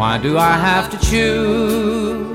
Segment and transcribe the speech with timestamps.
[0.00, 2.26] Why do I have to choose?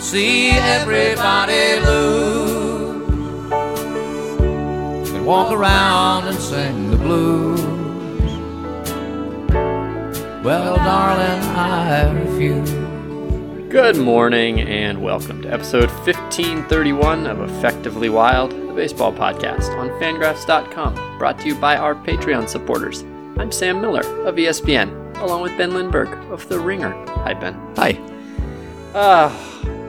[0.00, 3.50] See everybody lose.
[5.10, 7.60] And walk around and sing the blues.
[10.44, 12.70] Well, darling, I refuse.
[13.68, 21.18] Good morning and welcome to episode 1531 of Effectively Wild, the baseball podcast on fangraphs.com,
[21.18, 23.02] brought to you by our Patreon supporters.
[23.38, 26.92] I'm Sam Miller of ESPN, along with Ben Lindbergh of The Ringer.
[27.08, 27.54] Hi, Ben.
[27.76, 27.92] Hi.
[28.94, 29.34] Uh,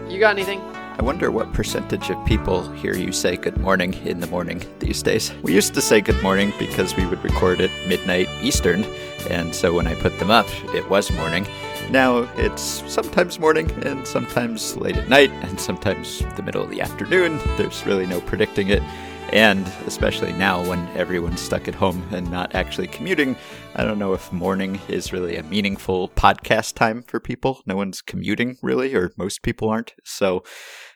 [0.10, 0.60] you got anything?
[0.98, 5.02] I wonder what percentage of people hear you say good morning in the morning these
[5.02, 5.32] days.
[5.44, 8.84] We used to say good morning because we would record at midnight Eastern,
[9.30, 11.48] and so when I put them up, it was morning.
[11.90, 16.82] Now it's sometimes morning and sometimes late at night and sometimes the middle of the
[16.82, 17.40] afternoon.
[17.56, 18.84] There's really no predicting it.
[19.32, 23.36] And especially now when everyone's stuck at home and not actually commuting,
[23.76, 27.62] I don't know if morning is really a meaningful podcast time for people.
[27.68, 29.94] No one's commuting really, or most people aren't.
[30.04, 30.44] So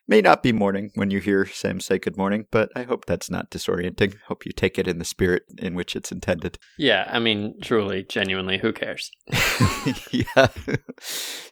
[0.08, 3.30] may not be morning when you hear Sam say good morning, but I hope that's
[3.30, 4.16] not disorienting.
[4.27, 6.58] Hope you take it in the spirit in which it's intended.
[6.77, 9.11] Yeah, I mean, truly, genuinely, who cares?
[10.11, 10.47] yeah.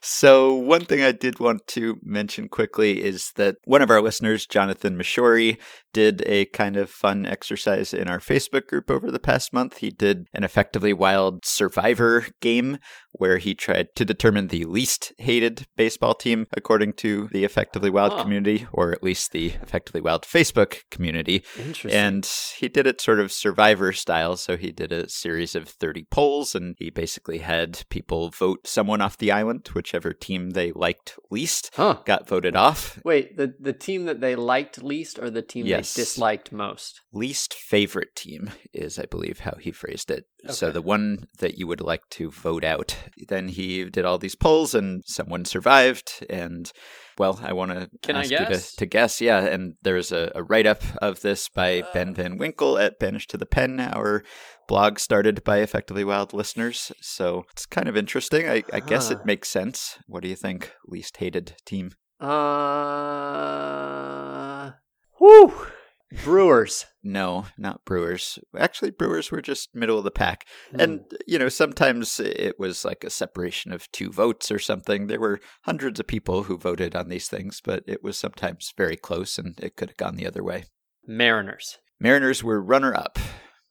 [0.02, 4.46] So, one thing I did want to mention quickly is that one of our listeners,
[4.46, 5.58] Jonathan Mashori,
[5.92, 9.78] did a kind of fun exercise in our Facebook group over the past month.
[9.78, 12.78] He did an effectively wild survivor game
[13.12, 18.12] where he tried to determine the least hated baseball team according to the effectively wild
[18.12, 18.22] Huh.
[18.22, 21.44] community, or at least the effectively wild Facebook community.
[21.58, 21.90] Interesting.
[21.92, 24.36] And he did it sort of survivor style.
[24.36, 29.00] So he did a series of 30 polls and he basically had people vote someone
[29.00, 31.98] off the island, whichever team they liked least huh.
[32.04, 32.98] got voted off.
[33.04, 35.94] Wait, the, the team that they liked least or the team Yes.
[35.94, 37.00] disliked most?
[37.12, 40.24] Least favorite team is, I believe, how he phrased it.
[40.48, 42.96] So the one that you would like to vote out.
[43.28, 46.24] Then he did all these polls and someone survived.
[46.28, 46.72] And
[47.18, 48.70] well, I want to Can I ask you guess?
[48.72, 49.20] to, to guess.
[49.20, 49.40] Yeah.
[49.40, 53.36] And there's a, a write up of this by Ben Van Winkle at Banished to
[53.36, 54.24] the Pen, our
[54.66, 56.90] blog started by Effectively Wild listeners.
[57.00, 58.48] So it's kind of interesting.
[58.48, 59.98] I, I guess it makes sense.
[60.06, 60.72] What do you think?
[60.86, 61.92] Least hated team?
[62.20, 62.32] Uh.
[65.22, 65.54] Whew.
[66.24, 66.86] Brewers.
[67.04, 68.40] No, not Brewers.
[68.58, 70.46] Actually, Brewers were just middle of the pack.
[70.72, 70.80] Hmm.
[70.80, 75.06] And, you know, sometimes it was like a separation of two votes or something.
[75.06, 78.96] There were hundreds of people who voted on these things, but it was sometimes very
[78.96, 80.64] close and it could have gone the other way.
[81.06, 81.78] Mariners.
[82.00, 83.16] Mariners were runner up.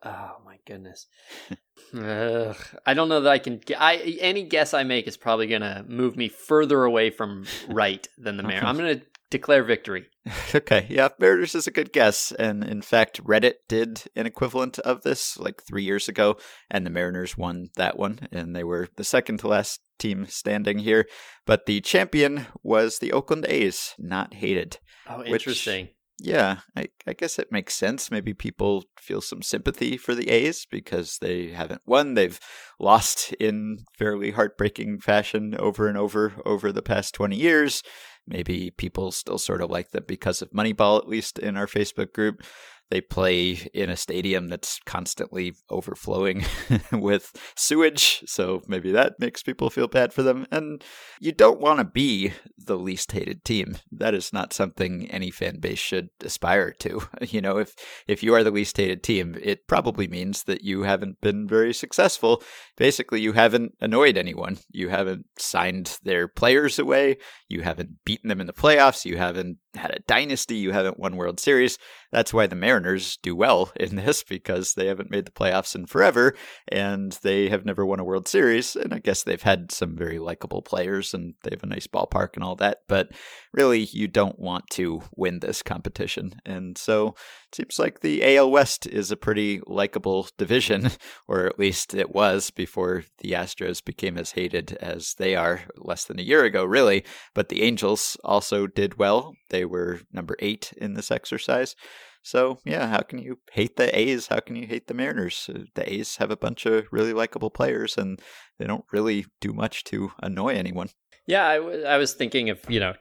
[0.04, 1.08] Oh my goodness.
[1.94, 2.56] Ugh.
[2.86, 3.62] I don't know that I can.
[3.78, 8.38] I any guess I make is probably gonna move me further away from right than
[8.38, 8.62] the mayor.
[8.66, 10.06] I'm gonna declare victory.
[10.54, 12.32] Okay, yeah, Mariners is a good guess.
[12.38, 16.38] And in fact, Reddit did an equivalent of this like three years ago,
[16.70, 20.80] and the Mariners won that one, and they were the second to last team standing
[20.80, 21.08] here.
[21.48, 24.78] But the champion was the Oakland A's, not hated.
[25.10, 25.90] Oh, Which- interesting.
[26.24, 28.12] Yeah, I, I guess it makes sense.
[28.12, 32.14] Maybe people feel some sympathy for the A's because they haven't won.
[32.14, 32.40] They've
[32.80, 37.82] lost in fairly heartbreaking fashion over and over over the past 20 years.
[38.28, 42.14] Maybe people still sort of like them because of Moneyball, at least in our Facebook
[42.14, 42.44] group.
[42.92, 46.44] They play in a stadium that's constantly overflowing
[46.92, 50.46] with sewage, so maybe that makes people feel bad for them.
[50.52, 50.84] And
[51.22, 53.78] you don't want to be the least hated team.
[53.94, 57.02] That is not something any fan base should aspire to.
[57.32, 57.74] You know, if
[58.08, 61.74] if you are the least hated team, it probably means that you haven't been very
[61.74, 62.44] successful.
[62.76, 64.58] Basically, you haven't annoyed anyone.
[64.70, 67.20] You haven't signed their players away.
[67.48, 69.06] You haven't beaten them in the playoffs.
[69.06, 70.56] You haven't had a dynasty.
[70.56, 71.78] You haven't won World Series.
[72.12, 75.86] That's why the Mariners do well in this because they haven't made the playoffs in
[75.86, 76.36] forever
[76.68, 78.76] and they have never won a World Series.
[78.76, 82.36] And I guess they've had some very likable players and they have a nice ballpark
[82.36, 82.80] and all that.
[82.88, 83.12] But
[83.54, 86.34] really, you don't want to win this competition.
[86.46, 87.16] And so
[87.48, 90.92] it seems like the AL West is a pretty likable division,
[91.28, 96.06] or at least it was before the Astros became as hated as they are less
[96.06, 97.04] than a year ago, really.
[97.34, 99.34] But the Angels also did well.
[99.50, 101.76] They were number eight in this exercise.
[102.24, 104.28] So, yeah, how can you hate the A's?
[104.28, 105.50] How can you hate the Mariners?
[105.54, 108.20] Uh, The A's have a bunch of really likable players, and
[108.60, 110.90] they don't really do much to annoy anyone.
[111.28, 112.94] Yeah, I, w- I was thinking of you know,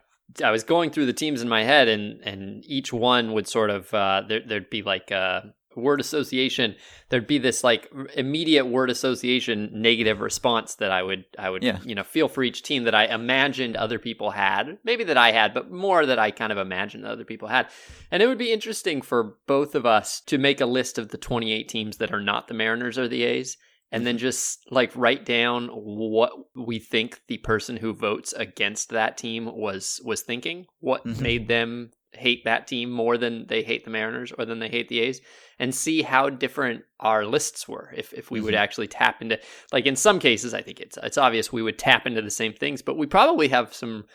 [0.43, 3.70] I was going through the teams in my head, and and each one would sort
[3.70, 6.77] of uh, there there'd be like a word association.
[7.09, 11.79] There'd be this like immediate word association negative response that I would I would Yeah.
[11.85, 15.32] you know feel for each team that I imagined other people had, maybe that I
[15.32, 17.69] had, but more that I kind of imagined other people had.
[18.11, 21.19] And it would be interesting for both of us to make a list of the
[21.19, 23.56] 28 teams that are not the Mariners or the A's
[23.93, 29.19] and then just like write down what we think the person who votes against that
[29.19, 31.21] team was was thinking, what Mhm.
[31.21, 34.88] made them hate that team more than they hate the Mariners or than they hate
[34.88, 35.20] the A's
[35.58, 38.58] and see how different our lists were if if we would Mhm.
[38.58, 39.38] actually tap into
[39.72, 42.52] like in some cases I think it's it's obvious we would tap into the same
[42.52, 44.06] things but we probably have some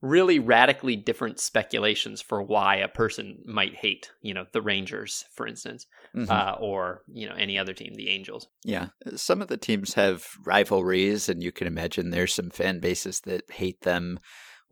[0.00, 5.46] really radically different speculations for why a person might hate, you know, the Rangers for
[5.46, 6.28] instance, Mhm.
[6.28, 8.48] uh, or you know any other team, the Angels.
[8.64, 13.20] Yeah, some of the teams have rivalries, and you can imagine there's some fan bases
[13.20, 14.18] that hate them,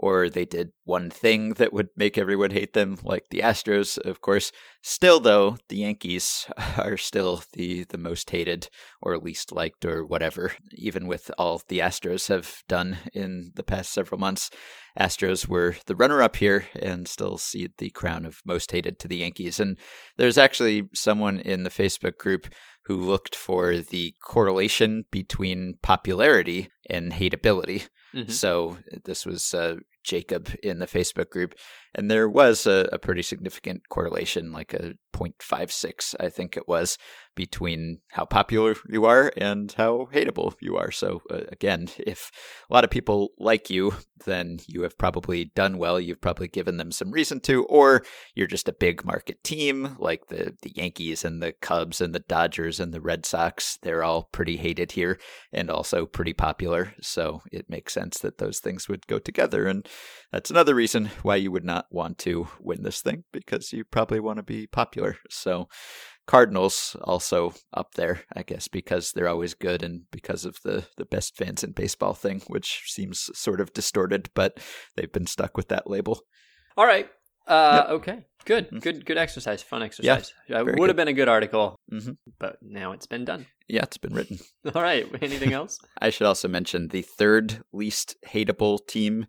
[0.02, 4.22] or they did one thing that would make everyone hate them, like the Astros, of
[4.22, 4.50] course.
[4.82, 6.46] Still, though, the Yankees
[6.78, 8.70] are still the the most hated
[9.02, 10.52] or least liked or whatever.
[10.72, 14.50] Even with all the Astros have done in the past several months,
[14.98, 19.18] Astros were the runner-up here and still cede the crown of most hated to the
[19.18, 19.60] Yankees.
[19.60, 19.76] And
[20.16, 22.48] there's actually someone in the Facebook group
[22.86, 27.88] who looked for the correlation between popularity and hateability.
[28.14, 28.30] Mhm.
[28.30, 31.54] So this was uh, Jacob in the Facebook group,
[31.94, 36.96] and there was a, a pretty significant correlation, like a 0.56, I think it was,
[37.34, 40.90] between how popular you are and how hateable you are.
[40.90, 42.30] So uh, again, if
[42.68, 43.94] a lot of people like you,
[44.24, 45.98] then you have probably done well.
[45.98, 48.04] You've probably given them some reason to, or
[48.34, 52.20] you're just a big market team like the the Yankees and the Cubs and the
[52.20, 53.78] Dodgers and the Red Sox.
[53.82, 55.18] They're all pretty hated here
[55.52, 56.94] and also pretty popular.
[57.00, 59.66] So it makes sense that those things would go together.
[59.66, 59.88] And
[60.32, 64.20] that's another reason why you would not want to win this thing because you probably
[64.20, 65.16] want to be popular.
[65.28, 65.68] So
[66.26, 71.04] Cardinals also up there, I guess, because they're always good and because of the the
[71.04, 74.58] best fans in baseball thing, which seems sort of distorted, but
[74.96, 76.20] they've been stuck with that label.
[76.76, 77.08] All right.
[77.50, 77.90] Uh, Yep.
[78.00, 78.24] Okay.
[78.46, 78.70] Good.
[78.70, 78.80] Mhm.
[78.82, 79.04] Good.
[79.04, 79.62] Good exercise.
[79.62, 80.32] Fun exercise.
[80.48, 82.16] Uh, very would have been a good article, Mhm.
[82.38, 83.46] but now it's been done.
[83.68, 84.38] Yeah, it's been written.
[84.74, 85.06] All right.
[85.20, 85.78] Anything else?
[86.00, 89.26] I should also mention the third least hateable team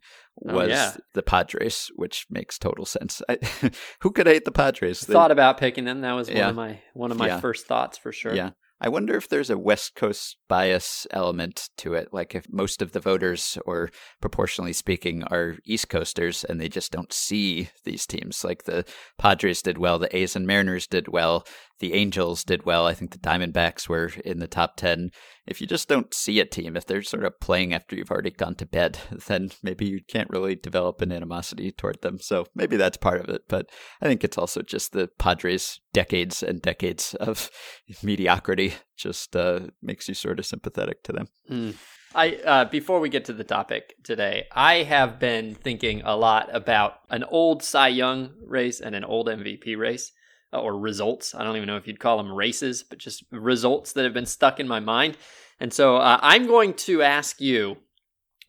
[0.47, 0.93] Oh, was yeah.
[1.13, 3.21] the Padres, which makes total sense.
[3.27, 3.37] I,
[4.01, 5.01] who could hate the Padres?
[5.01, 5.99] They- Thought about picking them.
[6.01, 6.49] That was one Yeah.
[6.49, 7.39] of my one of my Yeah.
[7.41, 8.33] first thoughts for sure.
[8.33, 8.51] Yeah.
[8.83, 12.09] I wonder if there's a West Coast bias element to it.
[12.11, 13.91] Like if most of the voters, or
[14.21, 18.43] proportionally speaking, are East Coasters and they just don't see these teams.
[18.43, 18.83] Like the
[19.19, 21.45] Padres did well, the A's and Mariners did well,
[21.81, 22.85] the Angels did well.
[22.85, 25.09] I think the Diamondbacks were in the top 10.
[25.47, 28.29] If you just don't see a team, if they're sort of playing after you've already
[28.29, 32.19] gone to bed, then maybe you can't really develop an animosity toward them.
[32.19, 33.41] So maybe that's part of it.
[33.49, 33.69] But
[33.99, 37.49] I think it's also just the Padres' decades and decades of
[38.03, 41.27] mediocrity just uh, makes you sort of sympathetic to them.
[41.49, 41.75] Mm.
[42.13, 46.49] I uh, before we get to the topic today, I have been thinking a lot
[46.53, 50.11] about an old Cy Young race and an old MVP race,
[50.53, 51.33] or results.
[51.33, 54.25] I don't even know if you'd call them races, but just results that have been
[54.25, 55.17] stuck in my mind.
[55.59, 57.77] And so uh, I'm going to ask you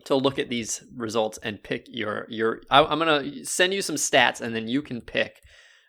[0.05, 2.63] to look at these results and pick your your.
[2.71, 5.41] I, I'm going to send you some stats, and then you can pick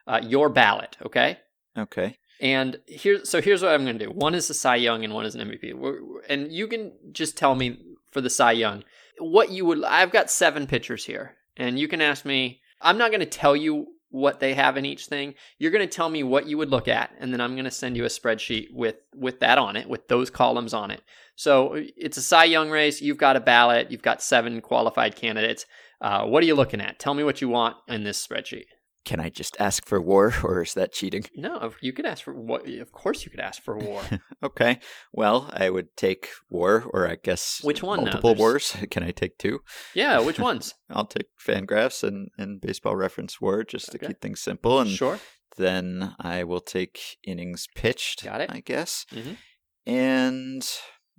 [0.08, 0.98] uh, your ballot.
[1.06, 1.40] Okay.
[1.78, 2.18] Okay.
[2.40, 4.12] And here, so here's what I'm going to do.
[4.12, 5.74] One is a Cy Young, and one is an MVP.
[5.74, 7.80] We're- And you can just tell me
[8.12, 8.84] for the Cy Young
[9.20, 9.84] what you would.
[9.84, 12.60] I've got seven pitchers here, and you can ask me.
[12.86, 15.34] I'm not going to tell you what they have in each thing.
[15.58, 17.72] You're going to tell me what you would look at, and then I'm going to
[17.72, 21.02] send you a spreadsheet with with that on it, with those columns on it.
[21.36, 23.02] So it's a Cy Young race.
[23.02, 23.90] You've got a ballot.
[23.90, 25.66] You've got seven qualified candidates.
[26.00, 27.00] Uh, what are you looking at?
[27.00, 28.66] Tell me what you want in this spreadsheet.
[29.06, 31.26] Can I just ask for war or is that cheating?
[31.36, 32.68] No, you could ask for what.
[32.70, 34.02] Of course, you could ask for war.
[34.44, 34.80] Okay.
[35.14, 38.76] Well, I would take war or I guess Which one multiple wars.
[38.92, 39.62] Can I take two?
[39.94, 40.74] Yeah, which ones?
[40.90, 44.08] I'll take Fangraphs and, and Baseball Reference War just to Okay.
[44.08, 44.82] keep things simple.
[44.82, 45.20] And sure.
[45.58, 48.50] then I will take innings pitched, Got it.
[48.52, 49.06] I guess.
[49.14, 49.38] Mhm.
[49.86, 50.68] And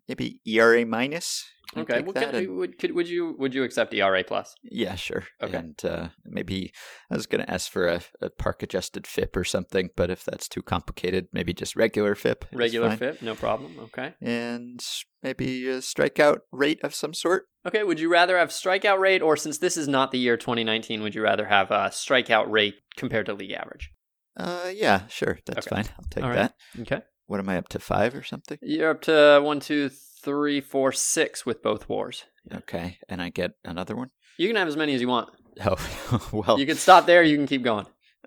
[0.09, 1.45] maybe ERA minus.
[1.77, 2.03] Okay.
[2.03, 4.55] Well, and- would could would you would you accept ERA plus?
[4.63, 5.25] Yeah, sure.
[5.43, 5.57] Okay.
[5.57, 6.73] And uh, maybe
[7.11, 10.25] I was going to ask for a, a park adjusted FIP or something, but if
[10.25, 12.45] that's too complicated, maybe just regular FIP.
[12.53, 13.77] Regular FIP, no problem.
[13.85, 14.15] Okay.
[14.21, 14.81] And
[15.23, 17.47] maybe a strikeout rate of some sort.
[17.67, 17.83] Okay.
[17.83, 21.15] Would you rather have strikeout rate, or since this is not the year 2019, would
[21.15, 23.91] you rather have a strikeout rate compared to league average?
[24.37, 25.39] Uh, yeah, sure.
[25.47, 25.77] That's Okay.
[25.77, 25.87] fine.
[25.99, 26.35] I'll take right.
[26.35, 26.55] that.
[26.81, 27.03] Okay.
[27.27, 27.79] What am I up to?
[27.79, 28.59] Five or something?
[28.63, 29.89] You're up to one, two,
[30.23, 32.25] three, four, six with both wars.
[32.53, 32.99] Okay.
[33.09, 34.11] And I get another one?
[34.39, 35.31] You can have as many as you want.
[35.65, 36.59] Oh, well.
[36.59, 37.23] You can stop there.
[37.23, 37.87] You can keep going.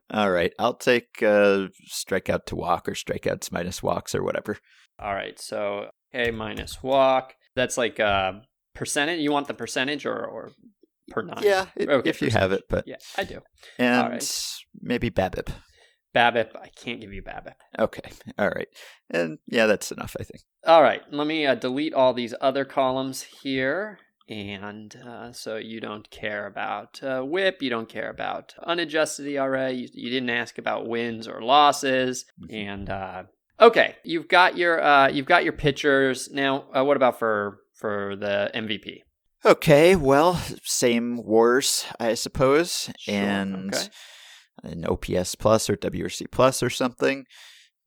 [0.10, 0.54] All right.
[0.58, 4.58] I'll take uh, strikeout to walk or strikeouts minus walks or whatever.
[4.98, 5.38] All right.
[5.38, 7.36] So okay minus walk.
[7.56, 8.32] That's like uh
[8.74, 9.20] percentage.
[9.20, 10.51] You want the percentage or or
[11.10, 11.42] per nine?
[11.44, 12.63] Yeah, it, Okay, if you have it.
[12.70, 13.42] But Yeah, I do.
[13.77, 14.42] and right.
[14.82, 15.50] maybe BABIP.
[16.17, 16.55] BABIP.
[16.55, 17.53] I can't give you BABIP.
[17.77, 18.12] Okay.
[18.39, 18.67] All right.
[19.09, 20.41] And yeah, that's enough, I think.
[20.65, 24.00] All right, let me uh, delete all these other columns here.
[24.27, 29.71] And uh, so you don't care about uh, whip, you don't care about unadjusted ERA,
[29.71, 33.24] you, you didn't ask about wins or losses, and uh,
[33.62, 36.65] okay, you've got your uh, you've got your pitchers now.
[36.75, 39.03] Uh, what about for for the MVP?
[39.45, 43.88] Okay, well, same wars, I suppose, Sure, and okay.
[44.63, 47.25] An OPS plus or WRC plus or something.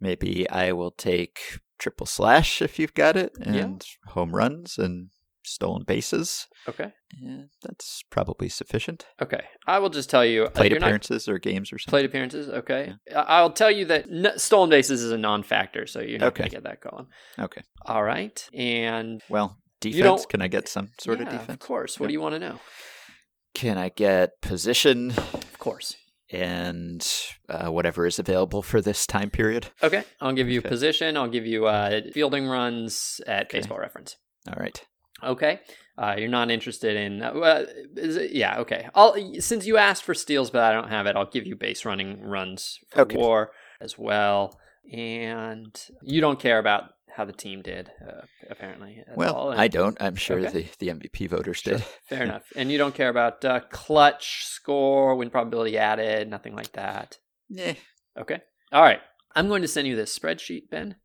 [0.01, 1.39] Maybe I will take
[1.79, 3.53] triple slash if you've got it, Yeah.
[3.55, 5.11] and home runs and
[5.43, 6.47] stolen bases.
[6.69, 9.07] Okay, Yeah, that's probably sufficient.
[9.21, 9.41] okay.
[9.67, 11.91] I will just tell you, uh, Plate you're not- appearances or games or something.
[11.91, 12.95] Plate appearances, okay.
[13.11, 16.43] I- I'll tell you that n- stolen bases is a non-factor, so you're not Okay.
[16.43, 17.09] going to get that column.
[17.39, 17.63] Okay.
[17.87, 20.27] All right, and Well, defense.
[20.27, 21.49] Can I get some sort yeah, of defense?
[21.55, 21.99] Of course.
[21.99, 22.09] What Yeah.
[22.09, 22.61] do you want to know?
[23.55, 25.97] Can I get position Of course.
[26.33, 27.07] And
[27.49, 29.69] uh, whatever is available for this time period?
[29.83, 30.69] Okay, I'll give you Okay.
[30.69, 31.17] position.
[31.17, 33.59] I'll give you uh, fielding runs at Okay.
[33.59, 34.17] Baseball Reference.
[34.49, 34.83] All right.
[35.23, 35.61] Okay,
[35.99, 37.21] uh, you're not interested in.
[37.23, 38.89] Uh, it, yeah, okay.
[38.95, 41.17] I'll since you asked for steals, but I don't have it.
[41.17, 43.17] I'll give you base running runs for Okay.
[43.17, 43.51] WAR
[43.83, 44.59] as well,
[44.91, 46.85] and you don't care about
[47.17, 49.03] how the team did, uh, apparently.
[49.09, 49.51] At Well, all.
[49.53, 49.97] I don't.
[50.01, 50.69] I'm sure Okay.
[50.79, 51.83] the, the MVP voters Sure, did.
[52.09, 52.45] fair enough.
[52.57, 57.19] And you don't care about uh, clutch score, win probability added, nothing like that.
[57.49, 57.75] Yeah.
[58.19, 58.41] Okay.
[58.73, 59.01] All right.
[59.35, 60.97] I'm going to send you this spreadsheet, Ben.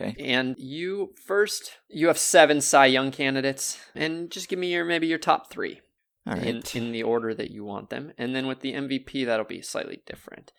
[0.00, 0.14] Okay.
[0.18, 5.06] And you first, you have seven Cy Young candidates, and just give me your maybe
[5.06, 5.80] your top three
[6.26, 6.44] All right.
[6.44, 8.12] in in the order that you want them.
[8.18, 10.52] And then with the MVP, that'll be slightly different.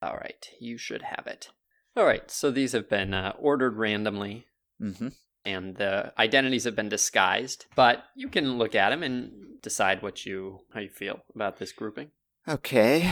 [0.00, 1.48] All right, you should have it.
[1.96, 4.46] All right, so these have been uh, ordered randomly,
[4.78, 5.08] hmm
[5.44, 9.30] and the identities have been disguised, but you can look at them and
[9.62, 12.10] decide what you how you feel about this grouping.
[12.46, 13.10] Okay.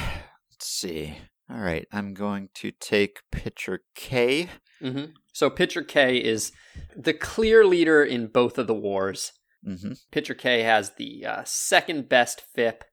[0.50, 1.16] Let's see.
[1.50, 1.87] All right.
[1.92, 4.49] I'm going to take pitcher K.
[4.80, 6.52] hmm So pitcher K is
[6.94, 9.32] the clear leader in both of the wars.
[9.64, 12.85] hmm Pitcher K has the uh, second best FIP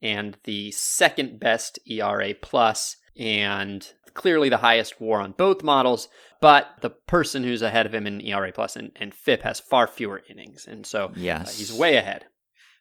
[0.00, 6.08] and the second best ERA plus, and clearly the highest WAR on both models.
[6.40, 9.86] But the person who's ahead of him in ERA plus and, and FIP has far
[9.86, 12.24] fewer innings, and so uh, he's way ahead.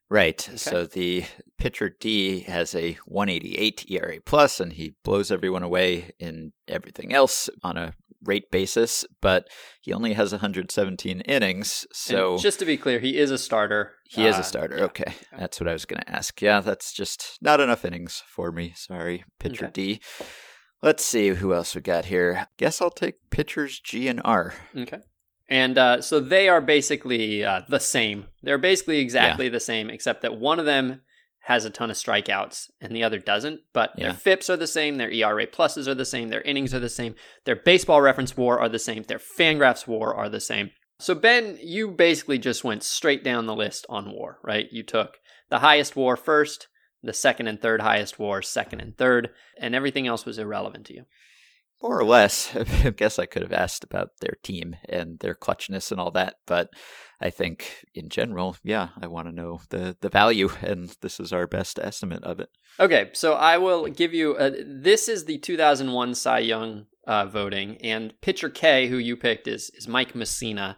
[0.10, 0.42] Right.
[0.56, 1.24] So the
[1.58, 7.50] pitcher D has a 188 ERA plus, and he blows everyone away in everything else
[7.64, 9.48] on a rate basis, but
[9.82, 11.86] he only has 117 innings.
[11.94, 13.94] So And just to be clear, he is a starter.
[14.10, 14.78] he is Uh, a starter.
[14.78, 14.84] yeah.
[14.86, 15.14] Okay.
[15.38, 16.42] That's what I was going to ask.
[16.42, 18.74] Yeah, that's just not enough innings for me.
[18.76, 19.72] Sorry, pitcher Okay.
[19.72, 20.02] D.
[20.82, 22.48] Let's see who else we got here.
[22.58, 24.54] Guess I'll take pitchers G and R.
[24.76, 25.00] Okay.
[25.48, 28.28] And uh, so they are basically uh, the same.
[28.42, 31.02] They're basically exactly the same, except that one of them
[31.46, 33.60] has a ton of strikeouts and the other doesn't.
[33.74, 34.06] But Yeah.
[34.06, 36.88] their FIPS are the same, their ERA pluses are the same, their innings are the
[36.90, 40.72] same, their baseball reference war are the same, their Fangraphs war are the same.
[41.00, 44.68] So Ben, you basically just went straight down the list on war, right?
[44.72, 45.18] You took
[45.50, 46.68] the highest war first,
[47.04, 49.30] the second and third highest war second and third,
[49.60, 51.06] and everything else was irrelevant to you.
[51.82, 52.56] More or less.
[52.84, 56.36] I guess I could have asked about their team and their clutchness and all that,
[56.46, 56.70] but
[57.20, 61.34] I think in general, yeah, I want to know the, the value, and this is
[61.34, 62.50] our best estimate of it.
[62.80, 64.38] Okay, so I will give you.
[64.38, 69.48] A, this is the 2001 Cy Young uh, voting, and pitcher K, who you picked,
[69.48, 70.78] is is Mike Mussina,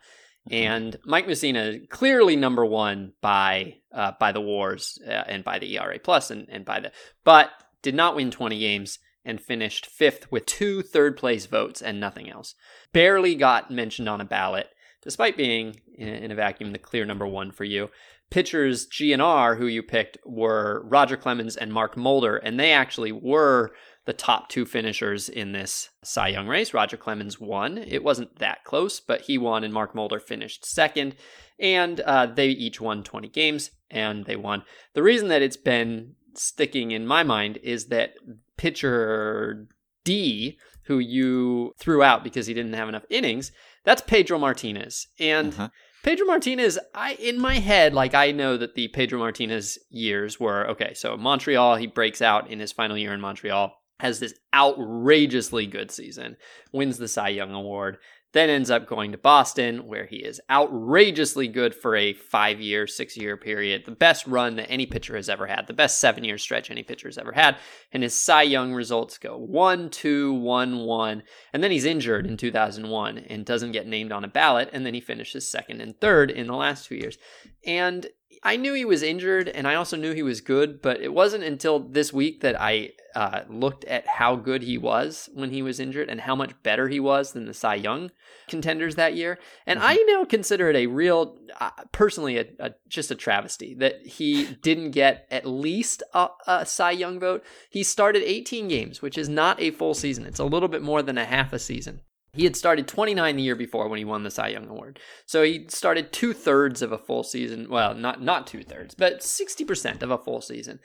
[0.50, 5.78] and Mike Mussina clearly number one by uh, by the WARs uh, and by the
[5.78, 6.92] ERA plus and and by the,
[7.24, 7.50] but
[7.82, 12.30] did not win 20 games and finished fifth with two third place votes and nothing
[12.30, 12.56] else.
[12.92, 14.68] Barely got mentioned on a ballot,
[15.02, 17.90] despite being in, in a vacuum the clear number one for you
[18.34, 22.72] pitchers G and R who you picked were Roger Clemens and Mark Mulder, and they
[22.72, 23.74] actually were
[24.06, 26.74] the top two finishers in this Cy Young race.
[26.74, 27.78] Roger Clemens won.
[27.78, 31.16] It wasn't that close, but he won, and Mark Mulder finished second.
[31.60, 34.64] And uh, they each won 20 games, and they won.
[34.94, 38.16] The reason that it's been sticking in my mind is that
[38.58, 39.68] pitcher
[40.04, 40.58] D,
[40.88, 43.52] who you threw out because he didn't have enough innings,
[43.86, 45.08] that's Pedro Martinez.
[45.20, 45.70] And Uh-huh.
[46.04, 50.68] Pedro Martinez, I in my head, like I know that the Pedro Martinez years were
[50.72, 50.94] okay.
[50.94, 55.92] So Montreal, he breaks out in his final year in Montreal, has this outrageously good
[55.92, 56.38] season,
[56.72, 57.98] wins the Cy Young Award,
[58.34, 62.88] then ends up going to Boston, where he is outrageously good for a five year,
[62.88, 66.24] six year period, the best run that any pitcher has ever had, the best seven
[66.24, 67.58] year stretch any pitcher has ever had.
[67.92, 71.22] And his Cy Young results go one, two, one, one.
[71.54, 74.70] And then he's injured in 2001 and doesn't get named on a ballot.
[74.74, 77.20] And then he finishes second and third in the last two years.
[77.66, 78.08] And
[78.42, 81.44] I knew he was injured and I also knew he was good, but it wasn't
[81.44, 85.80] until this week that I uh, looked at how good he was when he was
[85.80, 88.12] injured and how much better he was than the Cy Young
[88.48, 89.38] contenders that year.
[89.66, 89.88] And mm-hmm.
[89.90, 94.46] I now consider it a real, uh, personally, a, a, just a travesty that he
[94.62, 97.44] didn't get at least a, a Cy Young vote.
[97.70, 100.26] He started 18 games, which is not a full season.
[100.26, 102.02] It's a little bit more than a half a season.
[102.34, 105.00] He had started 29 the year before when he won the Cy Young Award.
[105.26, 107.70] So he started two thirds of a full season.
[107.70, 110.80] Well, not not two thirds, but 60% of a full season.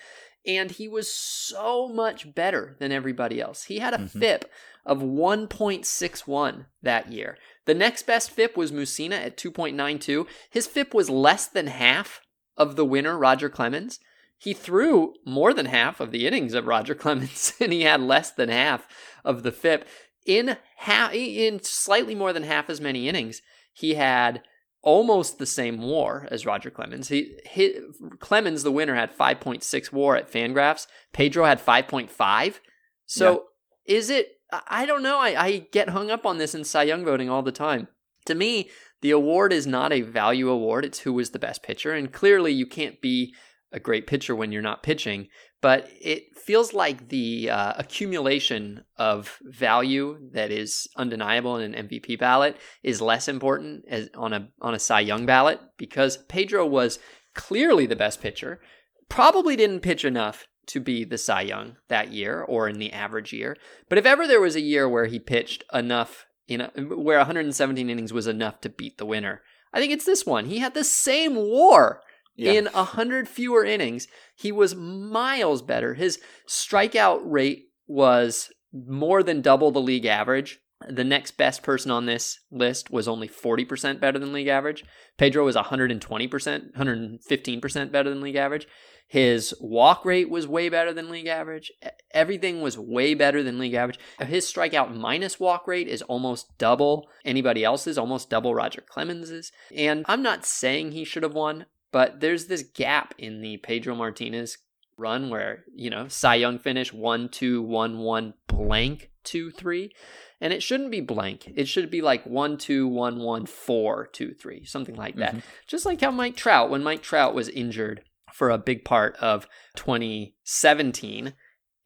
[0.47, 3.65] And he was so much better than everybody else.
[3.65, 4.19] He had a mm-hmm.
[4.19, 4.51] FIP
[4.87, 7.37] of 1.61 that year.
[7.65, 10.27] The next best FIP was Mussina at 2.92.
[10.51, 12.21] His FIP was less than half
[12.57, 14.01] of the winner, Roger Clemens.
[14.39, 18.31] He threw more than half of the innings of Roger Clemens, and he had less
[18.31, 18.87] than half
[19.25, 19.87] of the FIP
[20.29, 23.41] in half in slightly more than half as many innings,
[23.73, 24.43] he had
[24.83, 27.09] almost the same WAR as Roger Clemens.
[27.09, 27.83] He hit
[28.21, 30.87] Clemens, the winner, had 5.6 WAR at Fangraphs.
[31.13, 32.61] Pedro had 5.5.
[33.07, 33.47] So
[33.87, 33.97] yeah.
[33.97, 34.33] is it?
[34.69, 35.19] I don't know.
[35.19, 37.89] I, I get hung up on this in Cy Young voting all the time.
[38.27, 38.71] To me,
[39.01, 40.85] the award is not a value award.
[40.85, 43.35] It's who was the best pitcher, and clearly you can't be
[43.73, 45.29] a great pitcher when you're not pitching
[45.61, 52.19] but it feels like the uh, accumulation of value that is undeniable in an MVP
[52.19, 56.99] ballot is less important as on a on a Cy Young ballot because Pedro was
[57.35, 58.61] clearly the best pitcher,
[59.09, 63.33] probably didn't pitch enough to be the Cy Young that year or in the average
[63.33, 63.57] year.
[63.89, 67.89] But if ever there was a year where he pitched enough, you know, where 117
[67.89, 70.47] innings was enough to beat the winner, I think it's this one.
[70.47, 72.03] He had the same WAR
[72.39, 72.53] yeah.
[72.53, 75.95] In a hundred fewer innings, he was miles better.
[75.95, 80.61] His strikeout rate was more than double the league average.
[80.89, 84.85] The next best person on this list was only 40% better than league average.
[85.17, 88.69] Pedro was 120%, 115% better than league average.
[89.09, 91.73] His walk rate was way better than league average.
[92.13, 93.99] Everything was way better than league average.
[94.21, 99.51] His strikeout minus walk rate is almost double anybody else's, almost double Roger Clemens's.
[99.75, 101.67] And I'm not saying he should have won.
[101.93, 104.59] But there's this gap in the Pedro Martinez
[104.97, 109.93] run where, you know, Cy Young finish 1 2 1 1 blank 2 3.
[110.41, 111.51] And it shouldn't be blank.
[111.57, 115.31] It should be like 1 2 1 1 4 2 3, something like that.
[115.31, 115.39] Mm-hmm.
[115.67, 119.49] Just like how Mike Trout, when Mike Trout was injured for a big part of
[119.77, 121.33] 2017,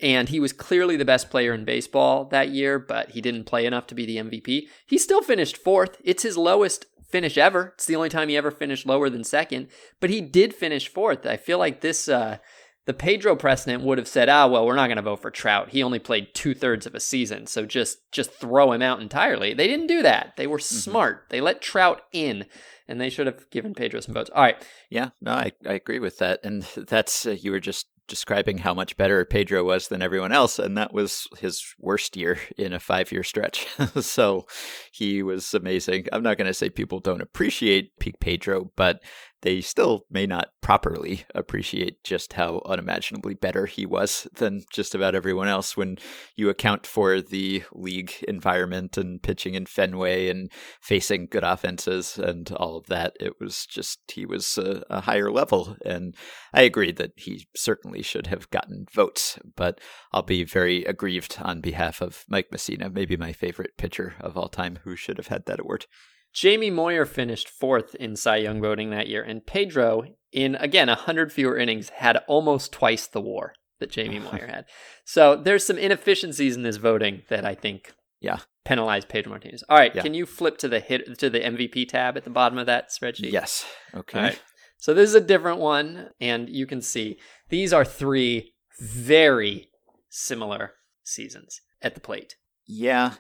[0.03, 3.65] and he was clearly the best player in baseball that year, but he didn't play
[3.65, 4.65] enough to be the MVP.
[4.87, 5.97] He still finished fourth.
[6.05, 7.73] It's his lowest finish ever.
[7.75, 9.69] It's the only time he ever finished lower than second,
[10.01, 11.25] but he did finish fourth.
[11.25, 12.39] I feel like this, uh,
[12.85, 15.69] the Pedro precedent would have said, ah, well, we're not going to vote for Trout.
[15.69, 19.55] He only played two thirds of a season, so just just throw him out entirely.
[19.55, 20.33] They didn't do that.
[20.37, 20.77] They were mm-hmm.
[20.77, 21.27] smart.
[21.31, 22.47] They let Trout in,
[22.89, 24.31] and they should have given Pedro some votes.
[24.35, 24.57] All right.
[24.91, 28.75] Yeah, no, I, I agree with that, and that's uh, you were just describing how
[28.75, 32.79] much better Pedro was than everyone else, and that was his worst year in a
[32.79, 33.67] five year stretch.
[34.03, 34.45] so
[34.93, 36.09] he was amazing.
[36.13, 39.01] I'm not going to say people don't appreciate peak Pedro, but
[39.43, 45.15] they still may not properly appreciate just how unimaginably better he was than just about
[45.15, 45.99] everyone else when
[46.37, 50.51] you account for the league environment and pitching in Fenway and
[50.81, 53.17] facing good offenses and all of that.
[53.21, 55.77] It was just, he was a, a higher level.
[55.85, 56.15] And
[56.55, 59.81] I agree that he certainly should have gotten votes, but
[60.13, 64.49] I'll be very aggrieved on behalf of Mike Mussina, maybe my favorite pitcher of all
[64.49, 65.87] time, who should have had that award.
[66.33, 71.33] Jamie Moyer finished fourth in Cy Young voting that year, and Pedro, in again 100
[71.33, 74.65] fewer innings, had almost twice the war that Jamie Moyer had.
[75.05, 79.65] So there's some inefficiencies in this voting that I think yeah penalize Pedro Martinez.
[79.69, 80.03] All right, yeah.
[80.03, 82.91] can you flip to the hit to the MVP tab at the bottom of that
[82.91, 83.33] spreadsheet?
[83.33, 83.67] Yes.
[83.95, 84.37] Okay.
[84.79, 87.19] So this is a different one, and you can see
[87.51, 89.69] these are three very
[90.09, 90.73] similar
[91.05, 92.37] seasons at the plate.
[92.67, 93.15] Yeah.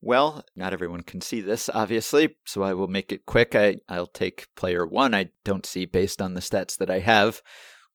[0.00, 3.54] Well, not everyone can see this, obviously, so I will make it quick.
[3.56, 5.12] I, I'll take player one.
[5.12, 7.42] I don't see, based on the stats that I have,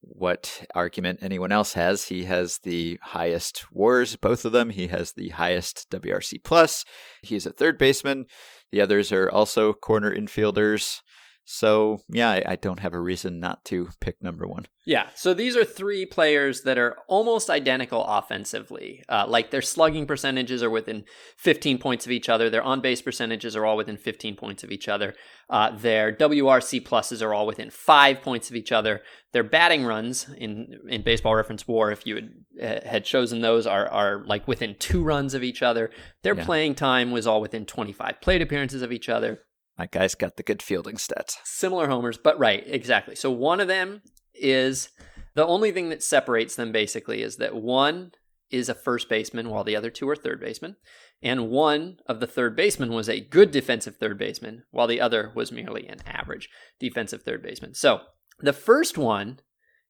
[0.01, 2.05] what argument anyone else has.
[2.05, 4.69] He has the highest wars, both of them.
[4.69, 6.83] He has the highest WRC plus.
[7.21, 8.25] He's a third baseman.
[8.71, 10.99] The others are also corner infielders.
[11.45, 14.65] So yeah, I, I, don't have a reason not to pick number one.
[14.85, 19.03] Yeah, so these are three players that are almost identical offensively.
[19.09, 21.03] Uh, like their slugging percentages are within
[21.37, 22.49] 15 points of each other.
[22.49, 25.15] Their on base percentages are all within 15 points of each other.
[25.49, 29.01] Uh, their WRC pluses are all within five points of each other.
[29.33, 32.29] Their batting runs in in Baseball Reference WAR, if you had,
[32.61, 35.91] uh, had chosen those, are are like within two runs of each other.
[36.21, 36.45] Their yeah.
[36.45, 39.41] playing time was all within 25 plate appearances of each other
[39.77, 41.37] My guy's got the good fielding stats.
[41.43, 43.15] Similar homers, but right, exactly.
[43.15, 44.01] So one of them
[44.33, 44.89] is
[45.35, 48.11] the only thing that separates them basically is that one
[48.51, 50.75] is a first baseman while the other two are third baseman.
[51.23, 55.31] And one of the third basemen was a good defensive third baseman while the other
[55.33, 57.73] was merely an average defensive third baseman.
[57.73, 58.01] So
[58.39, 59.39] the first one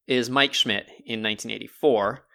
[0.07, 2.25] is Mike Schmidt in 1984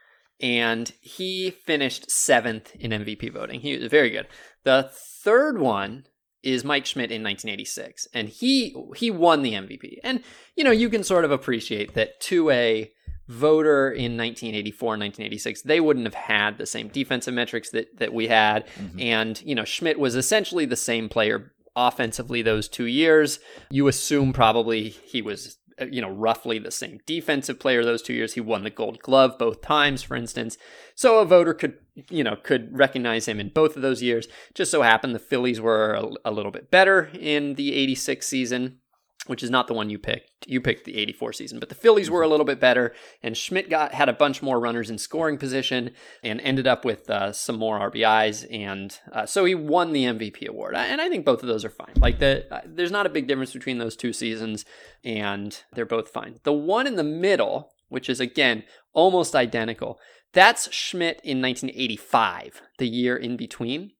[0.41, 3.61] and he finished seventh in MVP voting.
[3.61, 4.27] He was very good.
[4.65, 6.05] The third one
[6.43, 9.99] is Mike Schmidt in 1986, and he he won the MVP.
[10.05, 10.23] And
[10.57, 12.93] you know you can sort of appreciate that to a
[13.29, 18.15] voter in 1984 and 1986 they wouldn't have had the same defensive metrics that that
[18.15, 18.99] we had mm-hmm.
[19.01, 23.39] and you know Schmidt was essentially the same player offensively those 2 years
[23.71, 28.13] you assume probably he was Uh, you know, roughly the same defensive player those two
[28.13, 28.35] years.
[28.35, 30.59] He won the Gold Glove both times, for instance.
[30.95, 31.79] So a voter could,
[32.11, 34.27] you know, could recognize him in both of those years.
[34.55, 38.79] Just so happened the Phillies were a, a little bit better in the '86 season
[39.27, 40.47] which is not the one you picked.
[40.47, 43.69] You picked the 84 season, but the Phillies were a little bit better, and Schmidt
[43.69, 45.91] got had a bunch more runners in scoring position
[46.23, 50.47] and ended up with uh, some more RBIs, and uh, so he won the MVP
[50.47, 50.75] award.
[50.77, 51.95] And I think both of those are fine.
[51.97, 54.65] Like the, uh, there's not a big difference between those two seasons,
[55.05, 56.39] and they're both fine.
[56.45, 59.99] The one in the middle, which is again almost identical,
[60.33, 63.93] that's Schmidt in 1985, the year in between.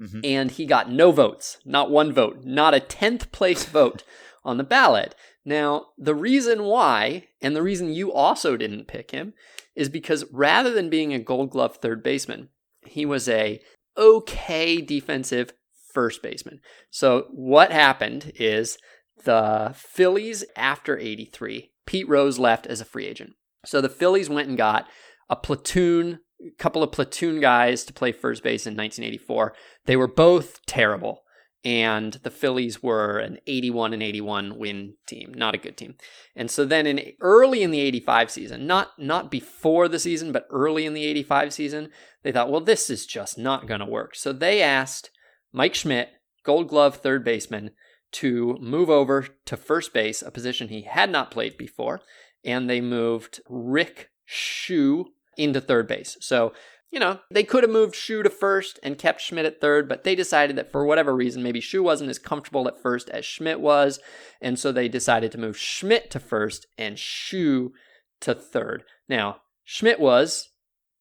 [0.00, 0.20] Mm-hmm.
[0.24, 4.02] And he got no votes, not one vote, not a 10th place vote
[4.44, 5.14] on the ballot.
[5.44, 9.34] Now, the reason why, and the reason you also didn't pick him,
[9.74, 12.48] is because rather than being a gold glove third baseman,
[12.86, 13.60] he was a
[13.96, 15.52] okay defensive
[15.92, 16.60] first baseman.
[16.90, 18.78] So what happened is
[19.24, 23.34] the Phillies after 83, Pete Rose left as a free agent.
[23.64, 24.86] So the Phillies went and got
[25.28, 29.54] a platoon, a couple of platoon guys to play first base in 1984.
[29.86, 31.22] They were both terrible
[31.64, 35.94] and the Phillies were an 81 and 81 win team, not a good team.
[36.34, 40.46] And so then in early in the 85 season, not not before the season, but
[40.50, 41.90] early in the 85 season,
[42.22, 44.14] they thought, well, this is just not going to work.
[44.14, 45.10] So they asked
[45.52, 46.10] Mike Schmidt,
[46.44, 47.72] Gold Glove third baseman,
[48.12, 52.00] to move over to first base, a position he had not played before,
[52.44, 56.16] and they moved Rick Schu into third base.
[56.20, 56.52] So
[56.90, 60.02] you know, they could have moved Schu to first and kept Schmidt at third, but
[60.02, 63.60] they decided that for whatever reason, maybe Schu wasn't as comfortable at first as Schmidt
[63.60, 64.00] was,
[64.40, 67.72] and so they decided to move Schmidt to first and Schu
[68.20, 68.82] to third.
[69.08, 70.48] Now, Schmidt was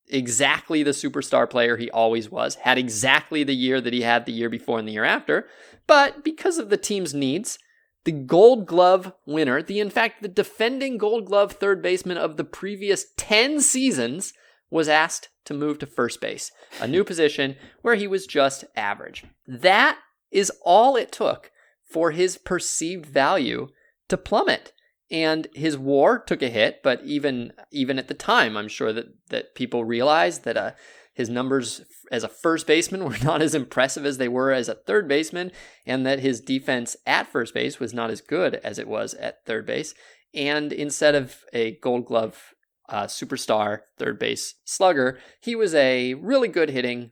[0.08, 4.32] exactly the superstar player he always was, had exactly the year that he had the
[4.32, 5.47] year before and the year after,
[5.88, 7.58] but because of the team's needs,
[8.06, 12.43] the gold glove winner, the in fact the defending gold glove third baseman of the
[12.43, 14.34] previous 10 seasons,
[14.70, 19.26] was asked to move to first base, a new position where he was just average.
[19.48, 19.98] That
[20.32, 21.52] is all it took
[21.92, 23.70] for his perceived value
[24.10, 24.74] to plummet.
[25.12, 29.08] And his war took a hit, but even even at the time, I'm sure that
[29.30, 30.72] that people realized that uh,
[31.16, 34.76] his numbers as a first baseman were not as impressive as they were as a
[34.76, 35.52] third baseman,
[35.86, 39.46] and that his defense at first base was not as good as it was at
[39.46, 39.96] third base.
[40.36, 42.54] And instead of a Gold Glove
[42.89, 45.19] uh, superstar third base slugger.
[45.41, 47.12] He was a really good hitting,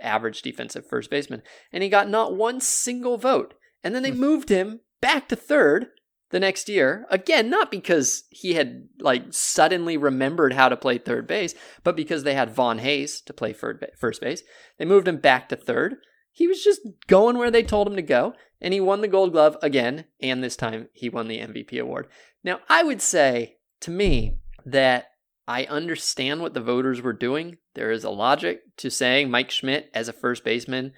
[0.00, 3.54] average defensive first baseman, and he got not one single vote.
[3.84, 4.20] And then they hmm.
[4.20, 5.88] moved him back to third
[6.30, 7.06] the next year.
[7.10, 12.24] Again, not because he had like suddenly remembered how to play third base, but because
[12.24, 14.42] they had Von Hayes to play first base.
[14.78, 15.96] They moved him back to third.
[16.32, 19.32] He was just going where they told him to go, and he won the gold
[19.32, 22.06] glove again, and this time he won the MVP award.
[22.44, 25.06] Now, I would say to me that
[25.48, 27.56] I understand what the voters were doing.
[27.74, 30.92] There is a logic to saying Mike Schmidt as a first baseman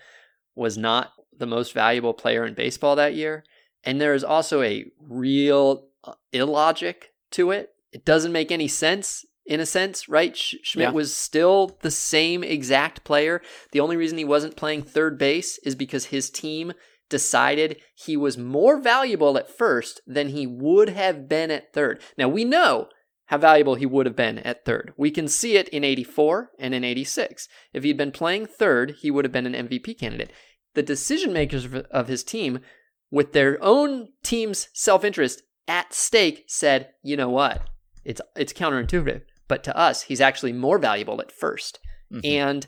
[0.56, 3.44] was not the most valuable player in baseball that year.
[3.84, 7.70] And there is also a real uh, illogic to it.
[7.92, 10.36] It doesn't make any sense in a sense, right?
[10.36, 10.92] Sch- Schmidt yeah.
[10.94, 13.40] was still the same exact player.
[13.70, 16.72] The only reason he wasn't playing third base is because his team
[17.08, 22.00] decided he was more valuable at first than he would have been at third.
[22.18, 22.88] Now we know
[23.30, 24.92] how valuable he would have been at third.
[24.96, 27.48] We can see it in 84 and in 86.
[27.72, 30.32] If he'd been playing third, he would have been an MVP candidate.
[30.74, 32.58] The decision makers of his team,
[33.08, 37.62] with their own team's self interest at stake, said, you know what?
[38.04, 39.22] It's, it's counterintuitive.
[39.46, 41.74] But to us, he's actually more valuable at 1st
[42.12, 42.20] mm-hmm.
[42.24, 42.66] And